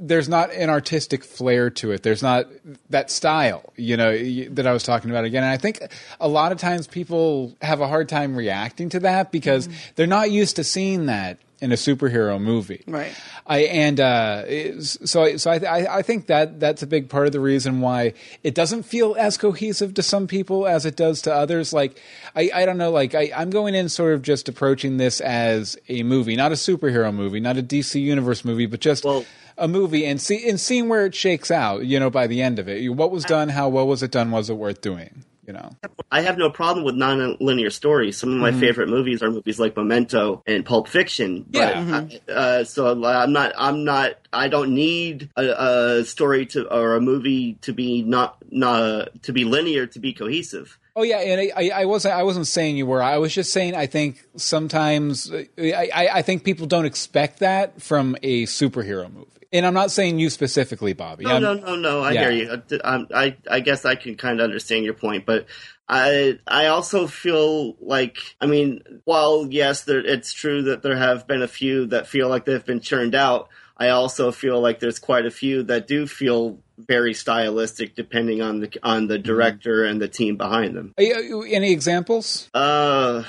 [0.00, 2.02] there's not an artistic flair to it.
[2.02, 2.46] There's not
[2.90, 4.16] that style, you know,
[4.50, 5.42] that I was talking about again.
[5.42, 5.82] And I think
[6.20, 10.30] a lot of times people have a hard time reacting to that because they're not
[10.30, 12.84] used to seeing that in a superhero movie.
[12.86, 13.12] Right.
[13.46, 17.32] I and uh, so so I, I I think that that's a big part of
[17.32, 21.34] the reason why it doesn't feel as cohesive to some people as it does to
[21.34, 21.72] others.
[21.72, 22.00] Like
[22.36, 22.90] I I don't know.
[22.90, 26.56] Like I I'm going in sort of just approaching this as a movie, not a
[26.56, 29.04] superhero movie, not a DC universe movie, but just.
[29.04, 29.24] Well-
[29.60, 32.60] a movie and see and seeing where it shakes out, you know, by the end
[32.60, 32.88] of it.
[32.90, 35.24] What was done, how well was it done, was it worth doing?
[35.48, 35.70] You know.
[36.12, 38.18] I have no problem with non-linear stories.
[38.18, 38.60] Some of my Mm-hmm.
[38.60, 41.46] favorite movies are movies like Memento and Pulp Fiction.
[41.48, 42.06] But, Yeah.
[42.28, 43.54] uh, so I'm not.
[43.56, 44.18] I'm not.
[44.30, 49.32] I don't need a, a story to or a movie to be not not to
[49.32, 50.78] be linear to be cohesive.
[50.94, 53.02] Oh yeah, and I, I, I wasn't I wasn't saying you were.
[53.02, 55.48] I was just saying I think sometimes I,
[55.94, 59.37] I, I think people don't expect that from a superhero movie.
[59.52, 61.24] And I'm not saying you specifically, Bobby.
[61.24, 62.00] No, I'm- no, no, no.
[62.02, 62.20] I Yeah.
[62.22, 62.50] hear you.
[62.52, 65.46] I, I'm- I, I guess I can kind of understand your point, but
[65.88, 71.26] I, I also feel like, I mean, while yes, there, it's true that there have
[71.26, 73.48] been a few that feel like they've been churned out.
[73.78, 78.60] I also feel like there's quite a few that do feel very stylistic, depending on
[78.60, 80.94] the on the director and the team behind them.
[80.98, 82.50] Uh, Any examples?
[82.52, 83.22] Uh,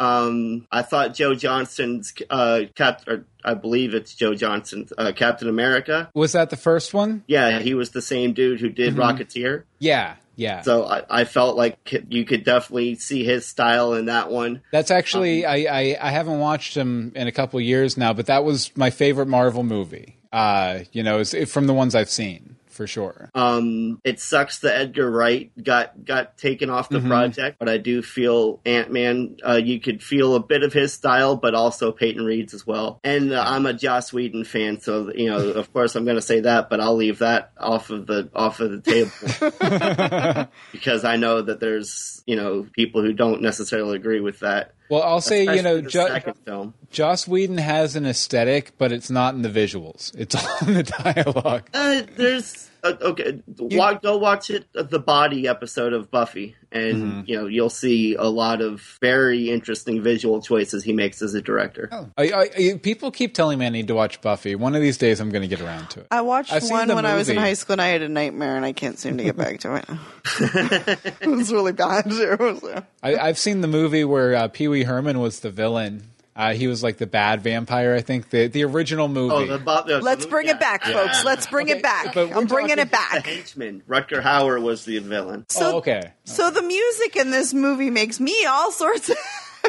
[0.00, 5.48] um, I thought Joe Johnston's uh, Cap, or I believe it's Joe Johnston's uh, Captain
[5.48, 6.10] America.
[6.14, 7.22] Was that the first one?
[7.26, 9.64] Yeah, he was the same dude who did Rocketeer.
[9.78, 10.62] Yeah, yeah.
[10.62, 11.76] So I, I felt like
[12.08, 14.62] you could definitely see his style in that one.
[14.72, 18.42] That's actually I, I I haven't watched him in a couple years now, but that
[18.42, 20.16] was my favorite Marvel movie.
[20.32, 23.28] Uh, you know, it's from the ones I've seen for sure.
[23.34, 28.00] Um, it sucks that Edgar Wright got got taken off the project, but I do
[28.00, 29.36] feel Ant Man.
[29.46, 32.98] Uh, you could feel a bit of his style, but also Peyton Reed's as well.
[33.04, 36.22] And uh, I'm a Joss Whedon fan, so you know, of course, I'm going to
[36.22, 41.16] say that, but I'll leave that off of the off of the table because I
[41.16, 44.72] know that there's you know people who don't necessarily agree with that.
[44.88, 46.72] Well, I'll say you know jo-.
[46.90, 50.12] Joss Whedon has an aesthetic, but it's not in the visuals.
[50.16, 51.68] It's all in the dialogue.
[51.72, 57.02] Uh, there's uh, okay, wa- go watch it, uh, the body episode of Buffy, and
[57.02, 57.20] Mm-hmm.
[57.26, 61.42] you know you'll see a lot of very interesting visual choices he makes as a
[61.42, 61.88] director.
[62.16, 64.54] I, I, I- people keep telling me I need to watch Buffy.
[64.54, 66.06] One of these days, I'm going to get around to it.
[66.10, 68.08] I watched I've one the when I was in high school and I had a
[68.08, 69.84] nightmare and I can't seem to get back to it.
[71.20, 72.82] it was really bad too.
[73.02, 76.04] I, I've seen the movie where uh, Pee Wee Herman was the villain.
[76.40, 77.94] Uh, he was like the bad vampire.
[77.94, 79.34] I think the the original movie.
[79.34, 80.92] Oh, the, Bo- the, Let's bring yeah, it back, yeah.
[80.94, 81.22] folks.
[81.22, 82.14] Let's bring Okay, it back.
[82.14, 83.26] but I'm bringing it back.
[83.26, 83.82] henchman.
[83.86, 85.44] Rutger Hauer was the villain.
[85.50, 86.12] So, oh, okay.
[86.24, 89.16] so the music in this movie makes me all sorts of.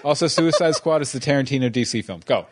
[0.05, 2.22] Also, Suicide Squad is the Tarantino DC film.
[2.26, 2.45] Go.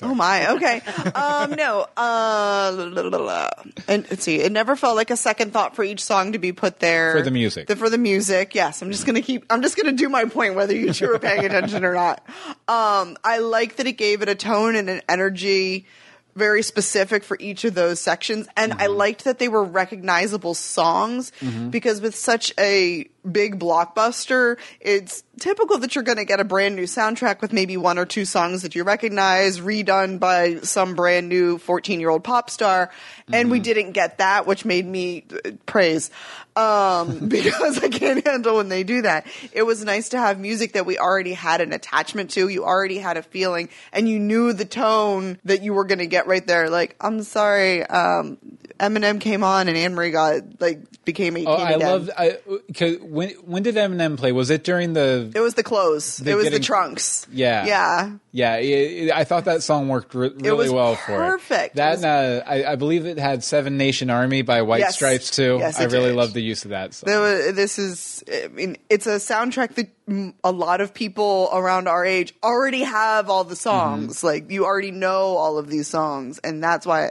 [0.00, 0.52] Oh my.
[0.52, 0.80] Okay.
[1.14, 1.50] Um.
[1.52, 1.86] No.
[1.96, 2.72] Uh.
[2.74, 3.48] la, la, la, la.
[3.86, 4.36] And let's see.
[4.40, 7.22] It never felt like a second thought for each song to be put there For
[7.22, 7.66] the music.
[7.68, 8.54] The, for the music.
[8.54, 8.80] Yes.
[8.80, 9.44] I'm just gonna keep.
[9.50, 12.24] I'm just gonna do my point whether you two are paying attention or not.
[12.68, 13.16] Um.
[13.22, 15.86] I like that it gave it a tone and an energy.
[16.34, 21.30] Very specific for each of those sections, and I liked that they were recognizable songs
[21.68, 26.76] because with such a big blockbuster, it's typical that you're going to get a brand
[26.76, 31.28] new soundtrack with maybe one or two songs that you recognize redone by some brand
[31.28, 32.90] new 14 year old pop star.
[33.32, 36.10] And we didn't get that, which made me uh, praise
[36.56, 39.26] um, because I can't handle when they do that.
[39.52, 42.48] It was nice to have music that we already had an attachment to.
[42.48, 46.06] You already had a feeling and you knew the tone that you were going to
[46.06, 46.68] get right there.
[46.68, 48.38] Like, I'm sorry, um,
[48.78, 51.88] Eminem came on and Anne Marie got like became 18 Oh, I again.
[51.88, 52.10] love.
[52.18, 52.38] I,
[52.74, 54.32] cause when when did Eminem play?
[54.32, 55.30] Was it during the?
[55.34, 56.16] It was the clothes.
[56.16, 57.26] The it was getting- the trunks.
[57.30, 57.66] Yeah.
[57.66, 58.12] Yeah.
[58.34, 58.64] Yeah, it,
[59.08, 61.74] it- I thought that song worked re- really well for perfect.
[61.74, 61.76] it.
[61.76, 64.80] That It was- and, uh, I, I believe it had Seven Nation Army by White
[64.80, 64.94] Yes.
[64.94, 65.58] Stripes too.
[65.60, 67.12] Yes, I really love the use of that song.
[67.20, 69.90] Was, this is, I mean, it's a soundtrack that
[70.42, 74.18] a lot of people around our age already have all the songs.
[74.18, 74.26] Mm-hmm.
[74.26, 76.38] Like, you already know all of these songs.
[76.42, 77.10] And that's why,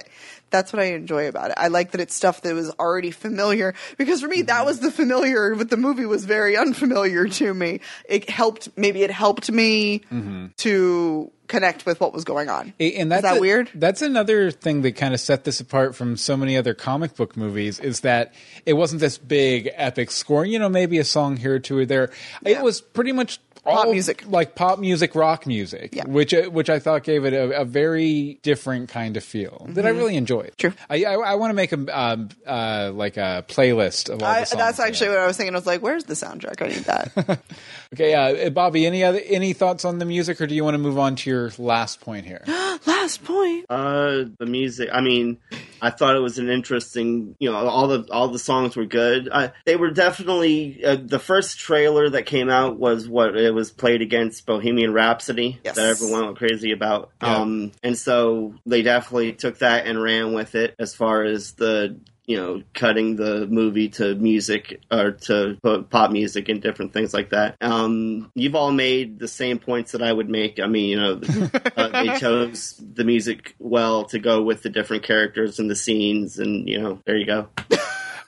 [0.51, 1.55] that's what I enjoy about it.
[1.57, 4.45] I like that it's stuff that was already familiar because for me, Mm-hmm.
[4.47, 7.79] that was the familiar, but the movie was very unfamiliar to me.
[8.07, 10.47] It helped, maybe it helped me Mm-hmm.
[10.57, 12.73] to connect with what was going on.
[12.79, 13.69] And that's that a- weird?
[13.75, 17.35] That's another thing that kind of set this apart from so many other comic book
[17.35, 18.33] movies is that
[18.65, 20.45] it wasn't this big epic score.
[20.45, 22.09] You know, maybe a song here or two or there.
[22.45, 24.23] It was pretty much Pop all music.
[24.27, 26.05] like pop music, rock music, Yeah.
[26.07, 29.85] which uh, which I thought gave it a, a very different kind of feel that
[29.85, 30.57] I really enjoyed.
[30.57, 30.69] Mm-hmm.
[30.69, 30.73] True.
[30.89, 34.39] I I, I want to make a um, uh, like a playlist of all I,
[34.39, 34.59] the songs.
[34.59, 34.87] that's there.
[34.87, 35.53] actually what I was thinking.
[35.53, 36.61] I was like, "Where's the soundtrack?
[36.61, 37.39] I need that."
[37.93, 38.13] Okay,
[38.45, 40.97] uh, Bobby, any other any thoughts on the music, or do you want to move
[40.97, 42.41] on to your last point here?
[42.87, 43.65] Last point.
[43.69, 44.89] Uh, the music.
[44.93, 45.37] I mean,
[45.81, 47.35] I thought it was an interesting.
[47.39, 49.29] You know, all the all the songs were good.
[49.31, 53.71] I, they were definitely uh, the first trailer that came out was what it was
[53.71, 55.75] played against Bohemian Rhapsody Yes.
[55.75, 57.11] that everyone went crazy about.
[57.21, 57.37] Yeah.
[57.37, 61.99] Um, and so they definitely took that and ran with it as far as the
[62.25, 65.57] you know, cutting the movie to music or to
[65.89, 67.55] pop music and different things like that.
[67.61, 70.59] Um, you've all made the same points that I would make.
[70.59, 71.21] I mean, you know,
[71.77, 76.37] uh, they chose the music well to go with the different characters and the scenes,
[76.39, 77.47] and you know, there you go.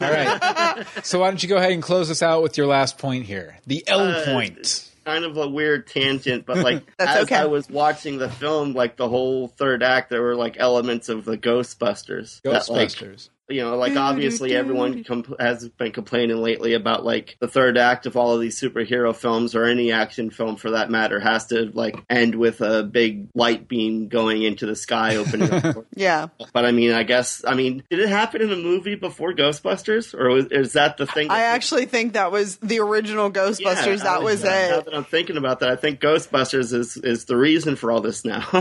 [0.02, 0.86] All right.
[1.04, 3.58] so why don't you go ahead and close us out with your last point here,
[3.68, 4.89] the L Uh, point.
[5.06, 7.36] Kind of a weird tangent, but like as okay.
[7.36, 11.26] I was watching the film, like the whole third act, there were like elements of
[11.26, 12.41] the Ghostbusters.
[12.44, 13.30] that, like, Ghostbusters.
[13.50, 15.22] You know, like obviously everyone mm-hmm.
[15.22, 19.14] com- has been complaining lately about like the third act of all of these superhero
[19.14, 23.28] films or any action film for that matter has to like end with a big
[23.36, 25.86] light beam going into the sky opening up.
[25.94, 26.28] Yeah.
[26.54, 30.18] But I mean, I guess I mean, did it happen in a movie before Ghostbusters,
[30.18, 31.30] or was, is that the thing?
[31.30, 34.02] I that- actually think that was the original Yeah, Ghostbusters.
[34.02, 34.86] I that was Now it.
[34.86, 38.24] that I'm thinking about that, I think Ghostbusters is is the reason for all this
[38.24, 38.39] now.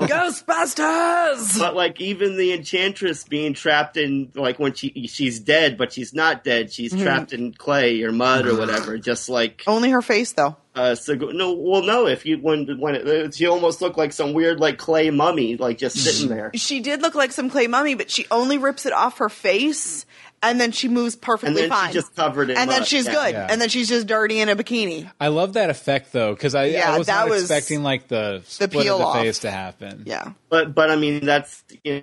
[0.00, 1.58] Ghostbusters!
[1.58, 6.12] But like even the Enchantress being trapped in like when she she's dead, but she's
[6.14, 6.72] not dead.
[6.72, 7.02] She's Mm-hmm.
[7.02, 8.98] trapped in clay or mud or whatever.
[8.98, 10.56] Just like Only her face, though.
[10.74, 12.06] uh, Sig- no, well, no.
[12.06, 15.78] If you when when it, she almost looked like some weird like clay mummy, like
[15.78, 16.50] just sitting there.
[16.54, 20.06] She did look like some clay mummy, but she only rips it off her face,
[20.42, 21.92] and then she moves perfectly And then she fine.
[21.92, 23.12] just covered in and then she's Yeah.
[23.12, 23.32] good.
[23.34, 23.46] Yeah.
[23.50, 25.10] And then she's just dirty in a bikini.
[25.20, 28.08] I love that effect though, because I, Yeah, I was that not was expecting like
[28.08, 29.16] the split peel of the off.
[29.16, 30.04] face to happen.
[30.06, 30.32] Yeah.
[30.48, 32.02] But but I mean that's you know,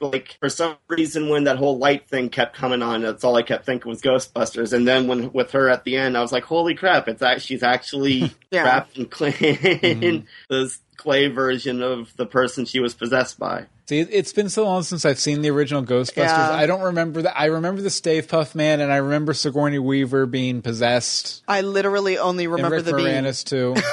[0.00, 3.42] like for some reason when that whole light thing kept coming on, that's all I
[3.42, 4.72] kept thinking was Ghostbusters.
[4.72, 7.08] And then when with her at the end, I was like, holy crap!
[7.08, 8.62] It's act- she's actually Yeah.
[8.62, 10.24] trapped in clay, mm-hmm.
[10.48, 13.66] this clay version of the person she was possessed by.
[13.88, 16.16] See, it- it's been so long since I've seen the original Ghostbusters.
[16.16, 16.50] Yeah.
[16.50, 17.38] I don't remember that.
[17.38, 22.18] I remember the Stay Puft Man, and I remember Sigourney Weaver being possessed, I literally
[22.18, 23.08] only and remember Rick the being.
[23.24, 23.74] Moranis too.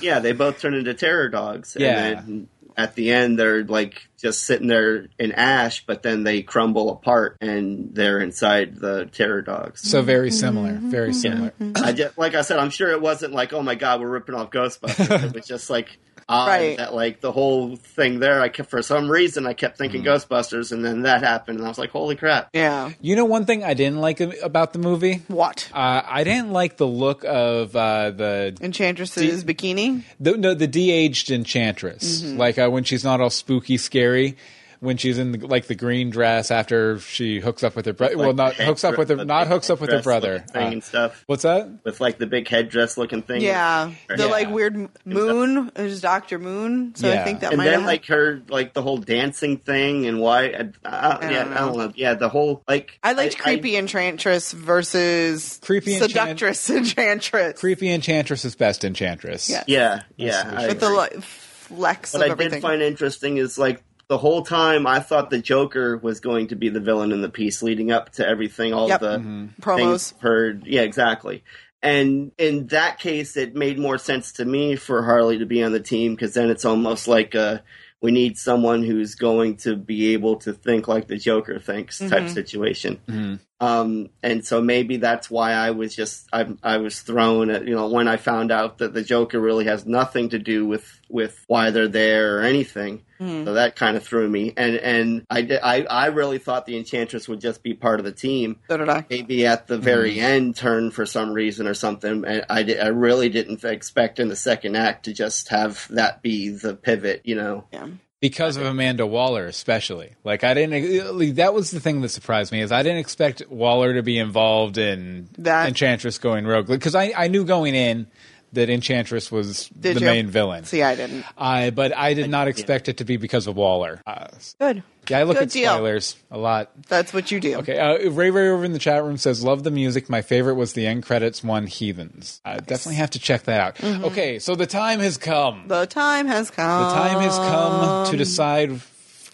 [0.00, 1.76] Yeah, they both turn into terror dogs.
[1.78, 2.04] Yeah.
[2.04, 2.48] And then,
[2.78, 7.36] at the end they're like just sitting there in ash, but then they crumble apart
[7.40, 9.88] and they're inside the terror dogs.
[9.88, 10.90] So very similar, mm-hmm.
[10.90, 11.52] very mm-hmm.
[11.52, 11.52] similar.
[11.76, 14.34] I just, like I said, I'm sure it wasn't like, oh my god, we're ripping
[14.34, 15.24] off Ghostbusters.
[15.24, 15.98] it was just like
[16.28, 16.76] odd Right.
[16.76, 18.40] that like the whole thing there.
[18.40, 21.70] I kept for some reason I kept thinking Ghostbusters, and then that happened, and I
[21.70, 22.50] was like, holy crap.
[22.52, 22.90] Yeah.
[23.00, 25.22] You know, one thing I didn't like about the movie.
[25.28, 25.70] What?
[25.72, 30.02] Uh, I didn't like the look of uh, the Enchantress's bikini?
[30.20, 32.38] the no the de-aged enchantress Mm-hmm.
[32.38, 34.36] like uh, when she's not all spooky scary
[34.80, 38.16] when she's in the, like the green dress after she hooks up with her brother
[38.16, 40.84] well not hooks up with her not hooks up with her brother thing Uh, and
[40.84, 43.40] stuff what's that with like the big headdress looking thing.
[43.42, 43.92] Yeah.
[44.08, 44.24] The Yeah.
[44.26, 45.70] like weird moon.
[45.76, 46.38] It was Dr.
[46.38, 46.96] Moone.
[46.96, 50.06] So I think that and might then have like her like the whole dancing thing
[50.06, 51.86] and why I, I, yeah don't I don't know.
[51.86, 57.60] know yeah the whole like I liked creepy enchantress versus Creepy enchant- seductress enchantress.
[57.60, 59.64] creepy enchantress is best enchantress Yeah.
[59.66, 62.52] yeah yeah I with the like, flex what of I everything.
[62.54, 66.56] did find interesting is like the whole time I thought the Joker was going to
[66.56, 69.00] be the villain in the piece leading up to everything, all Yep.
[69.00, 69.46] the mm-hmm.
[69.60, 69.76] Promos.
[69.76, 70.66] things heard.
[70.66, 71.44] Yeah, exactly.
[71.82, 75.72] And in that case, it made more sense to me for Harley to be on
[75.72, 77.58] the team because then it's almost like uh
[78.00, 82.10] we need someone who's going to be able to think like the Joker thinks type
[82.10, 82.28] mm-hmm.
[82.28, 83.00] situation.
[83.08, 83.34] Mm-hmm.
[83.60, 87.74] Um, and so maybe that's why I was just I, I was thrown at you
[87.74, 91.44] know when I found out that the Joker really has nothing to do with with
[91.48, 93.02] why they're there or anything.
[93.46, 96.76] So that kind of threw me, and and I, did, I I really thought the
[96.76, 98.60] Enchantress would just be part of the team.
[98.68, 99.04] So did I.
[99.10, 102.24] Maybe at the very end, turn for some reason or something.
[102.24, 106.22] And I did, I really didn't expect in the second act to just have that
[106.22, 107.22] be the pivot.
[107.24, 107.88] You know, Yeah.
[108.20, 110.14] Because of Amanda Waller, especially.
[110.24, 111.36] Like I didn't.
[111.36, 114.78] That was the thing that surprised me is I didn't expect Waller to be involved
[114.78, 118.06] in That- Enchantress going rogue because I, I knew going in
[118.52, 120.06] that Enchantress was Did the you?
[120.06, 120.64] main villain.
[120.64, 121.24] See, I didn't.
[121.36, 124.00] I but I did not expect it to be because of Waller.
[124.06, 124.28] Uh,
[124.58, 124.82] Good.
[125.08, 125.72] yeah, I look Good at deal.
[125.74, 126.70] spoilers a lot.
[126.88, 127.56] That's what you do.
[127.58, 130.08] Okay, uh, Ray Ray over in the chat room says, "Love the music.
[130.08, 132.40] My favorite was the end credits one, Heathens.
[132.44, 134.04] I definitely have to check that out." Mm-hmm.
[134.06, 135.64] Okay, so the time has come.
[135.68, 136.82] The time has come.
[136.88, 138.80] The time has come to decide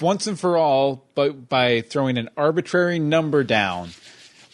[0.00, 3.90] once and for all, but by throwing an arbitrary number down,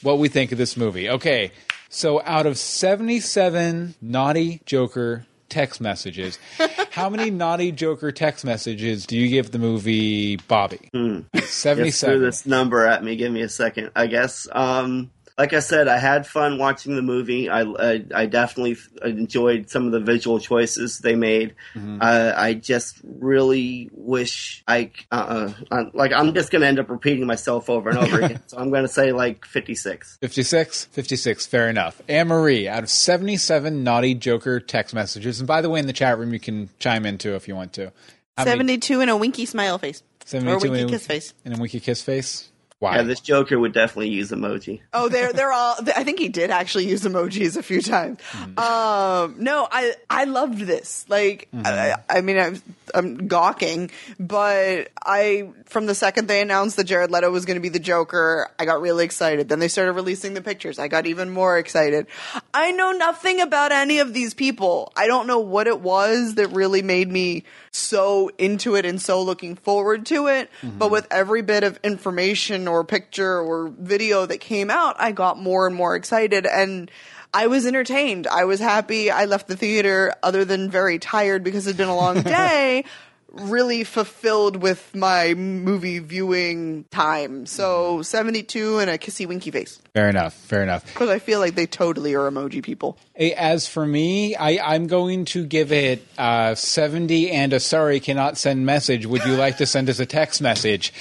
[0.03, 1.09] what we think of this movie.
[1.09, 1.53] Okay,
[1.91, 6.38] so out of 77 naughty Joker text messages,
[6.93, 10.88] how many naughty Joker text messages do you give the movie Bobby?
[11.34, 12.22] just threw 77.
[12.22, 13.16] this number at me.
[13.16, 13.91] Give me a second.
[13.95, 14.49] I guess.
[14.53, 15.11] Um,
[15.41, 17.49] like I said, I had fun watching the movie.
[17.49, 21.55] I, I, I definitely enjoyed some of the visual choices they made.
[21.74, 26.91] Uh, I just really wish I, uh, uh, like, I'm just going to end up
[26.91, 28.43] repeating myself over and over again.
[28.49, 30.18] So I'm going to say like 56.
[30.20, 30.84] 56?
[30.84, 32.03] 56, fair enough.
[32.07, 35.95] Anne Marie, out of 77 naughty Joker text messages, and by the way, in the
[35.95, 37.93] chat room, you can chime in too if you want to.
[38.36, 40.03] How many- 72 and a winky smile face.
[40.26, 41.32] 72 or winky and a- kiss face.
[41.47, 42.50] And a winky kiss face?
[42.81, 42.97] Why?
[42.97, 44.81] Yeah, this Joker would definitely use emoji.
[44.95, 45.76] Oh, they're they're all.
[45.95, 48.18] I think he did actually use emojis a few times.
[48.33, 48.59] Mm-hmm.
[48.59, 51.05] Um, no, I I loved this.
[51.09, 51.66] Like, Mm-hmm.
[51.66, 52.62] I, I mean, I'm,
[52.95, 57.61] I'm gawking, but I from the second they announced that Jared Leto was going to
[57.61, 59.49] be the Joker, I got really excited.
[59.51, 60.78] Then they started releasing the pictures.
[60.78, 62.07] I got even more excited.
[62.55, 64.91] I know nothing about any of these people.
[64.97, 69.23] I don't know what it was that really made me so into it and so
[69.23, 70.51] looking forward to it.
[70.62, 70.79] Mm-hmm.
[70.79, 75.39] But with every bit of information or picture or video that came out, I got
[75.39, 76.91] more and more excited and
[77.33, 78.27] I was entertained.
[78.27, 79.11] I was happy.
[79.11, 82.85] I left the theater other than very tired because it'd been a long day.
[83.33, 87.47] Really fulfilled with my movie viewing time.
[87.47, 89.81] So 72 and a kissy winky face.
[89.95, 90.85] fair enough, fair enough.
[90.87, 92.99] Because I feel like they totally are emoji people.
[93.16, 98.37] As for me, I, I'm going to give it uh, 70 and a sorry cannot
[98.37, 99.07] send message.
[99.07, 100.93] Would you like to send us a text message?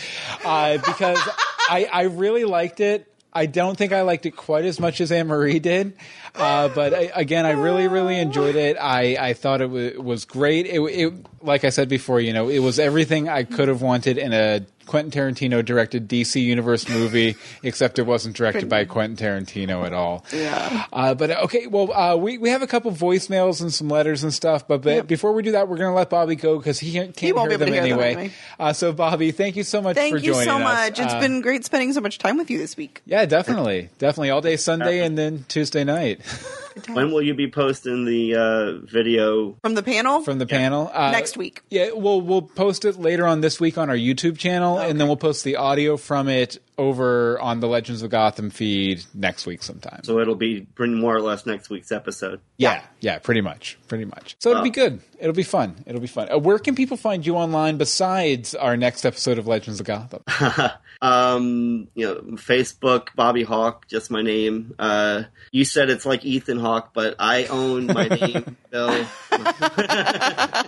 [0.46, 1.20] Uh, because
[1.70, 3.06] I, I really liked it.
[3.40, 5.94] I don't think I liked it quite as much as Anne Marie did.
[6.36, 8.76] Uh, but I, again, I really, really enjoyed it.
[8.76, 10.66] I, I thought it was, was great.
[10.66, 14.18] It, it, like I said before, you know, it was everything I could have wanted
[14.18, 19.86] in a Quentin Tarantino directed DC Universe movie, except it wasn't directed by Quentin Tarantino
[19.86, 20.26] at all.
[20.34, 20.86] Yeah.
[20.92, 24.34] Uh, but okay, well, uh, we we have a couple voicemails and some letters and
[24.34, 24.68] stuff.
[24.68, 27.16] But, but before we do that, we're going to let Bobby go because he can't,
[27.16, 28.22] can't won't hear be able them to hear them anyway.
[28.24, 28.34] anyway.
[28.60, 30.64] Uh, so, Bobby, thank you so much for Thank you joining so us.
[30.64, 31.00] much.
[31.00, 33.02] It's Uh, been great spending so much time with you this week.
[33.06, 36.22] yeah, definitely, definitely all day Sunday and then Tuesday night
[36.94, 39.58] When will you be posting the uh, video?
[39.62, 40.22] From the panel?
[40.22, 41.62] from the panel uh, Next week.
[41.70, 45.08] Yeah, we'll we'll post it later on this week on our YouTube channel, and then
[45.08, 49.62] we'll post the audio from it over on the Legends of Gotham feed next week
[49.64, 50.02] sometime.
[50.04, 52.40] So it'll be pretty more or less next week's episode.
[52.58, 54.36] yeah, yeah, pretty much, pretty much.
[54.40, 55.02] So it'll be good.
[55.20, 55.84] It'll be fun.
[55.86, 56.32] It'll be fun.
[56.32, 60.24] Uh, where can people find you online besides our next episode of Legends of Gotham?
[61.02, 64.76] um, you know, Facebook, Bobby Hawke, just my name.
[64.78, 69.06] Uh, you said it's like Ethan Hawke, but I own my name, Bill.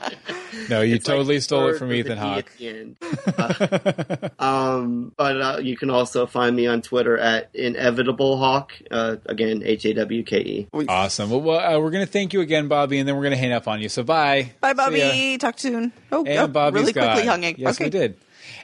[0.69, 2.39] No, you It's like totally stole it from Ethan Hawke.
[2.39, 2.97] at the end.
[3.37, 8.73] Uh, um, but uh, you can also find me on Twitter at Inevitable Hawke.
[8.89, 10.67] Uh, again, H A W K E.
[10.87, 11.29] Awesome.
[11.29, 13.37] Well, well uh, we're going to thank you again, Bobby, and then we're going to
[13.37, 13.89] hang up on you.
[13.89, 14.51] So bye.
[14.59, 15.37] Bye, Bobby.
[15.37, 15.93] Talk soon.
[16.11, 17.41] Oh, And oh, Bobby's really quickly gone.
[17.43, 17.55] hung.
[17.57, 17.85] Yes, okay.
[17.85, 18.17] we did.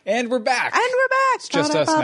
[0.07, 0.73] And we're back.
[0.73, 1.35] And we're back.
[1.35, 1.99] It's just us now.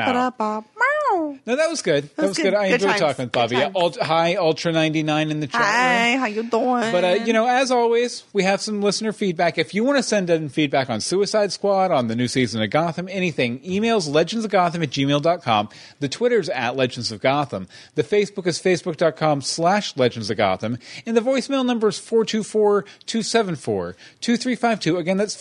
[1.45, 2.09] No, that was good.
[2.15, 2.53] That, was good.
[2.53, 2.99] I Good enjoyed times.
[2.99, 3.55] talking with Good Bobby.
[3.55, 3.75] Times.
[3.75, 5.69] Ult- hi, Ultra99 in the chat room.
[5.69, 6.91] Hi, how you doing?
[6.91, 9.57] But uh, you know, as always, we have some listener feedback.
[9.57, 12.69] If you want to send in feedback on Suicide Squad, on the new season of
[12.71, 15.69] Gotham, anything, emails legendsofgotham at gmail.com.
[15.99, 17.67] The Twitter's at Legends of Gotham.
[17.95, 20.77] The Facebook is facebook.com slash Legends of Gotham.
[21.05, 24.97] And the voicemail number is 424-274-2352.
[24.97, 25.35] Again, that's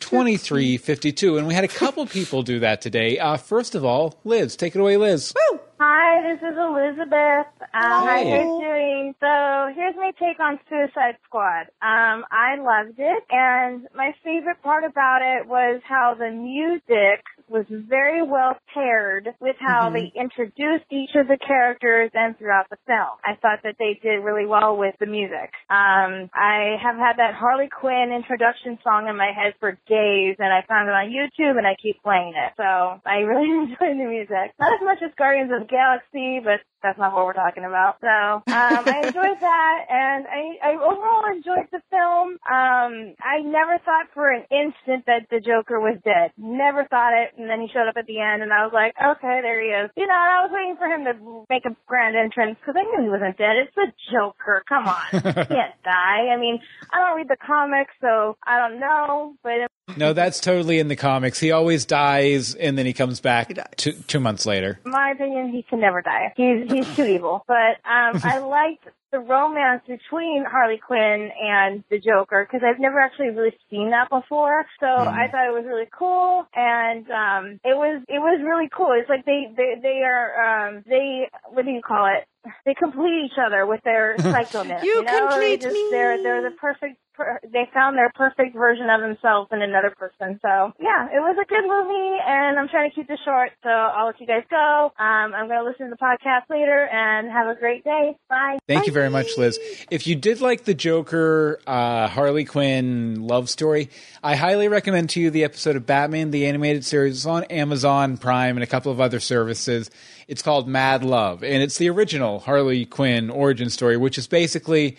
[0.00, 1.38] 424-274-2352.
[1.38, 3.18] And we had a couple people do that today.
[3.18, 4.56] Uh, first of all, Liz.
[4.56, 5.34] Take it away, Liz.
[5.50, 5.60] Woo!
[5.78, 7.46] Hi, this is Elizabeth.
[7.60, 8.22] Um, how Hi.
[8.22, 9.14] you doing?
[9.20, 11.66] So here's my take on Suicide Squad.
[11.82, 17.66] Um, I loved it, and my favorite part about it was how the music was
[17.70, 23.18] very well paired with how they introduced each of the characters and throughout the film.
[23.24, 25.54] I thought that they did really well with the music.
[25.70, 30.52] Um, I have had that Harley Quinn introduction song in my head for days, and
[30.52, 32.52] I found it on YouTube, and I keep playing it.
[32.56, 34.54] So I really enjoy the music.
[34.58, 37.98] Not as much as Guardians of the Galaxy, but that's not what we're talking about.
[38.00, 42.38] So um, I enjoyed that, and I, I overall enjoyed the film.
[42.46, 46.30] Um, I never thought for an instant that the Joker was dead.
[46.38, 48.94] Never thought it, and then he showed up at the end, and I was like,
[48.94, 49.90] okay, there he is.
[49.96, 52.84] You know, and I was waiting for him to make a grand entrance because I
[52.86, 53.56] knew he wasn't dead.
[53.66, 54.62] It's the Joker.
[54.68, 56.30] Come on, he can't die.
[56.30, 56.60] I mean,
[56.92, 60.96] I don't read the comics, so I don't know, but No, that's totally in the
[60.96, 61.40] comics.
[61.40, 64.78] He always dies and then he comes back He two, two months later.
[64.84, 66.32] in my opinion, he can never die.
[66.36, 67.44] He's he's too evil.
[67.46, 73.00] But um, I liked the romance between Harley Quinn and the Joker because I've never
[73.00, 74.64] actually really seen that before.
[74.80, 78.92] So I thought it was really cool, and um, it was it was really cool.
[78.98, 82.26] It's like they they they are um, they what do you call it?
[82.64, 84.82] They complete each other with their psychoness.
[84.82, 85.28] You know?
[85.28, 85.88] complete they just, me.
[85.90, 86.98] They're they're the perfect.
[87.14, 90.38] Per, they found their perfect version of themselves in another person.
[90.42, 93.52] So yeah, it was a good movie, and I'm trying to keep this short.
[93.62, 94.92] So I'll let you guys go.
[94.98, 98.16] Um, I'm going to listen to the podcast later, and have a great day.
[98.28, 98.58] Bye.
[98.68, 99.60] Thank you very much, Liz.
[99.90, 103.90] If you did like the Joker uh, Harley Quinn love story,
[104.24, 107.26] I highly recommend to you the episode of Batman the animated series.
[107.26, 109.90] On Amazon Prime and a couple of other services.
[110.28, 114.96] It's called Mad Love, and it's the original Harley Quinn origin story, which is basically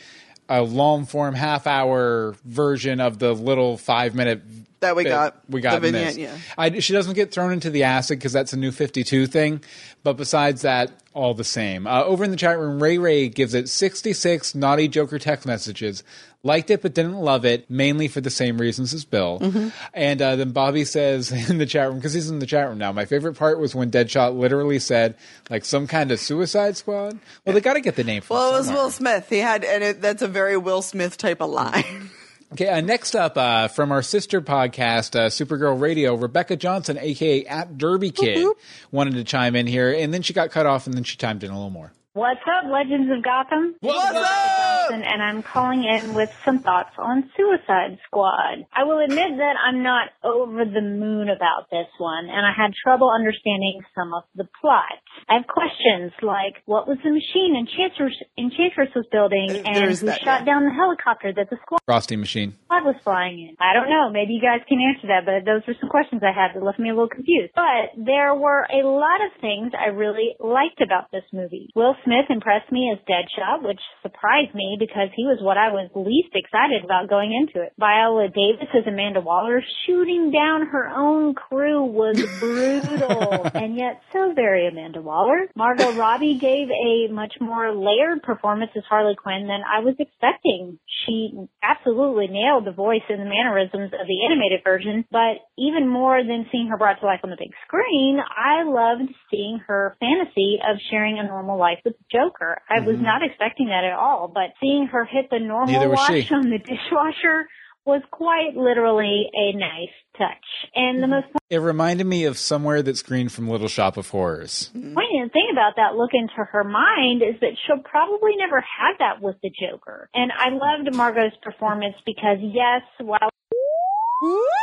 [0.49, 4.41] a long form, half hour version of the little five minute
[4.79, 5.37] That we got.
[5.49, 6.17] we got the in vignette, this.
[6.17, 6.37] yeah.
[6.57, 9.61] I, she doesn't get thrown into the acid because that's a new 52 thing.
[10.03, 11.85] But besides that, all the same.
[11.87, 16.03] Uh, over in the chat room, Ray Ray gives it 66 naughty Joker text messages.
[16.43, 19.39] Liked it, but didn't love it, mainly for the same reasons as Bill.
[19.41, 19.69] Mm-hmm.
[19.93, 22.77] And uh, then Bobby says in the chat room, because he's in the chat room
[22.77, 25.15] now, my favorite part was when Deadshot literally said,
[25.49, 27.19] like, some kind of suicide squad.
[27.45, 28.71] Well, they got to get the name from Well, it was.
[28.71, 29.27] Will Smith.
[29.29, 32.11] He had, and it, that's a very Will Smith type of line.
[32.53, 37.45] Okay, uh, next up uh, from our sister podcast, uh, Supergirl Radio, Rebecca Johnson, aka
[37.45, 38.47] at Derby Kid,
[38.89, 41.43] wanted to chime in here, and then she got cut off, and then she chimed
[41.43, 41.91] in a little more.
[42.17, 43.75] What's up, Legends of Gotham?
[43.79, 44.89] What's up?
[44.89, 48.65] And, and I'm calling in with some thoughts on Suicide Squad.
[48.73, 52.73] I will admit that I'm not over the moon about this one, and I had
[52.73, 54.97] trouble understanding some of the plot.
[55.29, 60.01] I have questions like, what was the machine Enchantress, Enchantress was building, Uh, and there's
[60.01, 60.45] who that, shot yeah.
[60.45, 62.55] down the helicopter that the squad Frosty Machine.
[62.69, 63.55] was flying in?
[63.59, 64.09] I don't know.
[64.09, 66.79] Maybe you guys can answer that, but those were some questions I had that left
[66.79, 67.51] me a little confused.
[67.53, 71.69] But there were a lot of things I really liked about this movie.
[71.75, 75.91] Will Smith impressed me as Deadshot, which surprised me because he was what I was
[75.93, 77.73] least excited about going into it.
[77.77, 84.31] Viola Davis as Amanda Waller shooting down her own crew was brutal and yet so
[84.33, 85.51] very Amanda Waller.
[85.53, 90.79] Margot Robbie gave a much more layered performance as Harley Quinn than I was expecting.
[91.05, 96.23] She absolutely nailed the voice and the mannerisms of the animated version, but even more
[96.23, 100.59] than seeing her brought to life on the big screen, I loved seeing her fantasy
[100.63, 102.59] of sharing a normal life with Joker.
[102.69, 103.03] I was mm-hmm.
[103.03, 106.33] not expecting that at all, but seeing her hit the normal Neither was wash she.
[106.33, 107.47] on the dishwasher
[107.85, 110.43] was quite literally a nice touch.
[110.75, 111.11] And the mm-hmm.
[111.11, 114.71] most It reminded me of somewhere that's green from Little Shop of Horrors.
[114.75, 114.93] Mm-hmm.
[114.93, 119.21] poignant thing about that look into her mind is that she'll probably never have that
[119.21, 120.09] with the Joker.
[120.13, 123.29] And I loved Margot's performance because yes, while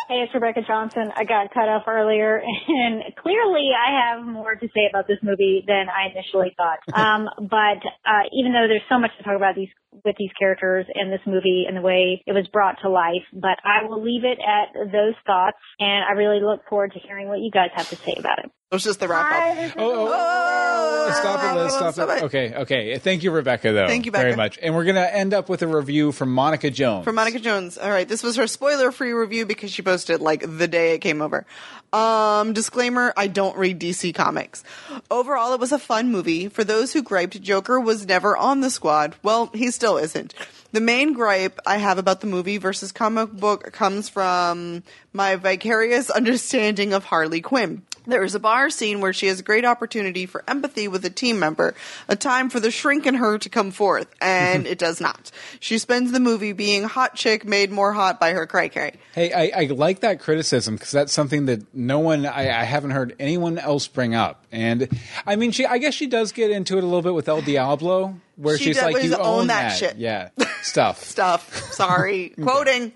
[0.09, 1.13] Hey, it's Rebecca Johnson.
[1.17, 5.65] I got cut off earlier, and clearly I have more to say about this movie
[5.67, 6.79] than I initially thought.
[6.95, 9.69] Um, but uh, even though there's so much to talk about these
[10.05, 13.59] with these characters and this movie and the way it was brought to life, but
[13.65, 17.41] I will leave it at those thoughts, and I really look forward to hearing what
[17.41, 18.47] you guys have to say about it.
[18.47, 19.75] It was just the wrap up.
[19.77, 21.73] Oh, oh, Oh, stop it, Liz.
[21.75, 22.17] Stop, stop it.
[22.19, 22.23] it.
[22.25, 22.99] Okay, okay.
[22.99, 23.87] Thank you, Rebecca, though.
[23.87, 24.59] Thank you, very much.
[24.63, 27.05] And we're going to end up with a review from Monica Jones.
[27.05, 27.77] From Monica Jones.
[27.77, 31.21] All right, this was her spoiler-free review because she posted like the day it came
[31.21, 31.45] over.
[31.93, 34.65] Um, disclaimer: I don't read DC comics.
[35.11, 36.49] Overall, it was a fun movie.
[36.49, 40.33] For those who griped Joker was never on the squad, well, he still isn't.
[40.73, 44.83] The main gripe I have about the movie versus comic book comes from
[45.13, 47.83] my vicarious understanding of Harley Quinn.
[48.07, 51.11] There is a bar scene where she has a great opportunity for empathy with a
[51.11, 51.75] team member,
[52.09, 55.31] a time for the shrink in her to come forth, and it does not.
[55.61, 58.95] She spends the movie being hot chick made more hot by her cray cray.
[59.15, 62.91] Hey, I, I like that criticism because that's something that no one, I, I haven't
[62.91, 64.45] heard anyone else bring up.
[64.53, 64.89] And
[65.27, 67.41] I mean, she, I guess she does get into it a little bit with El
[67.43, 70.31] Diablo, where She she's like, you own own that that, shit." Yeah,
[70.63, 71.03] stuff.
[71.15, 71.73] Stuff.
[71.73, 72.31] Sorry.
[72.43, 72.93] Quoting.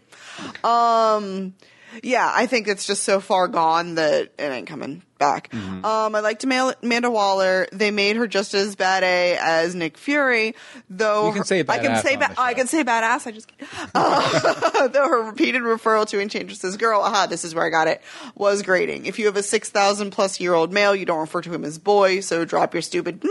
[0.65, 1.55] Um,
[2.03, 5.51] yeah, I think it's just so far gone that it ain't coming back.
[5.51, 5.85] Mm-hmm.
[5.85, 7.67] Um, I liked Ama- Amanda Waller.
[7.73, 10.55] They made her just as bad A as Nick Fury,
[10.89, 12.41] though You can her- say I can say ba- the.
[12.41, 13.27] I can say badass.
[13.27, 13.51] I just
[13.95, 18.01] uh, though her repeated referral to Enchantress's girl, aha, this is where I got it,
[18.35, 19.07] was grating.
[19.07, 21.65] If you have a six thousand plus year old male, you don't refer to him
[21.65, 23.23] as boy, so drop your stupid.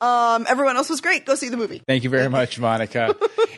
[0.00, 1.26] Um, everyone else was great.
[1.26, 1.82] Go see the movie.
[1.86, 3.16] Thank you very much, Monica.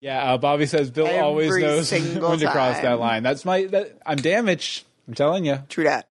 [0.00, 3.22] Yeah, uh, Bobby says Bill Every always knows single when to cross that line.
[3.22, 3.66] That's my.
[3.66, 4.84] That, I'm damaged.
[5.12, 5.58] I'm telling you.
[5.68, 6.08] True that.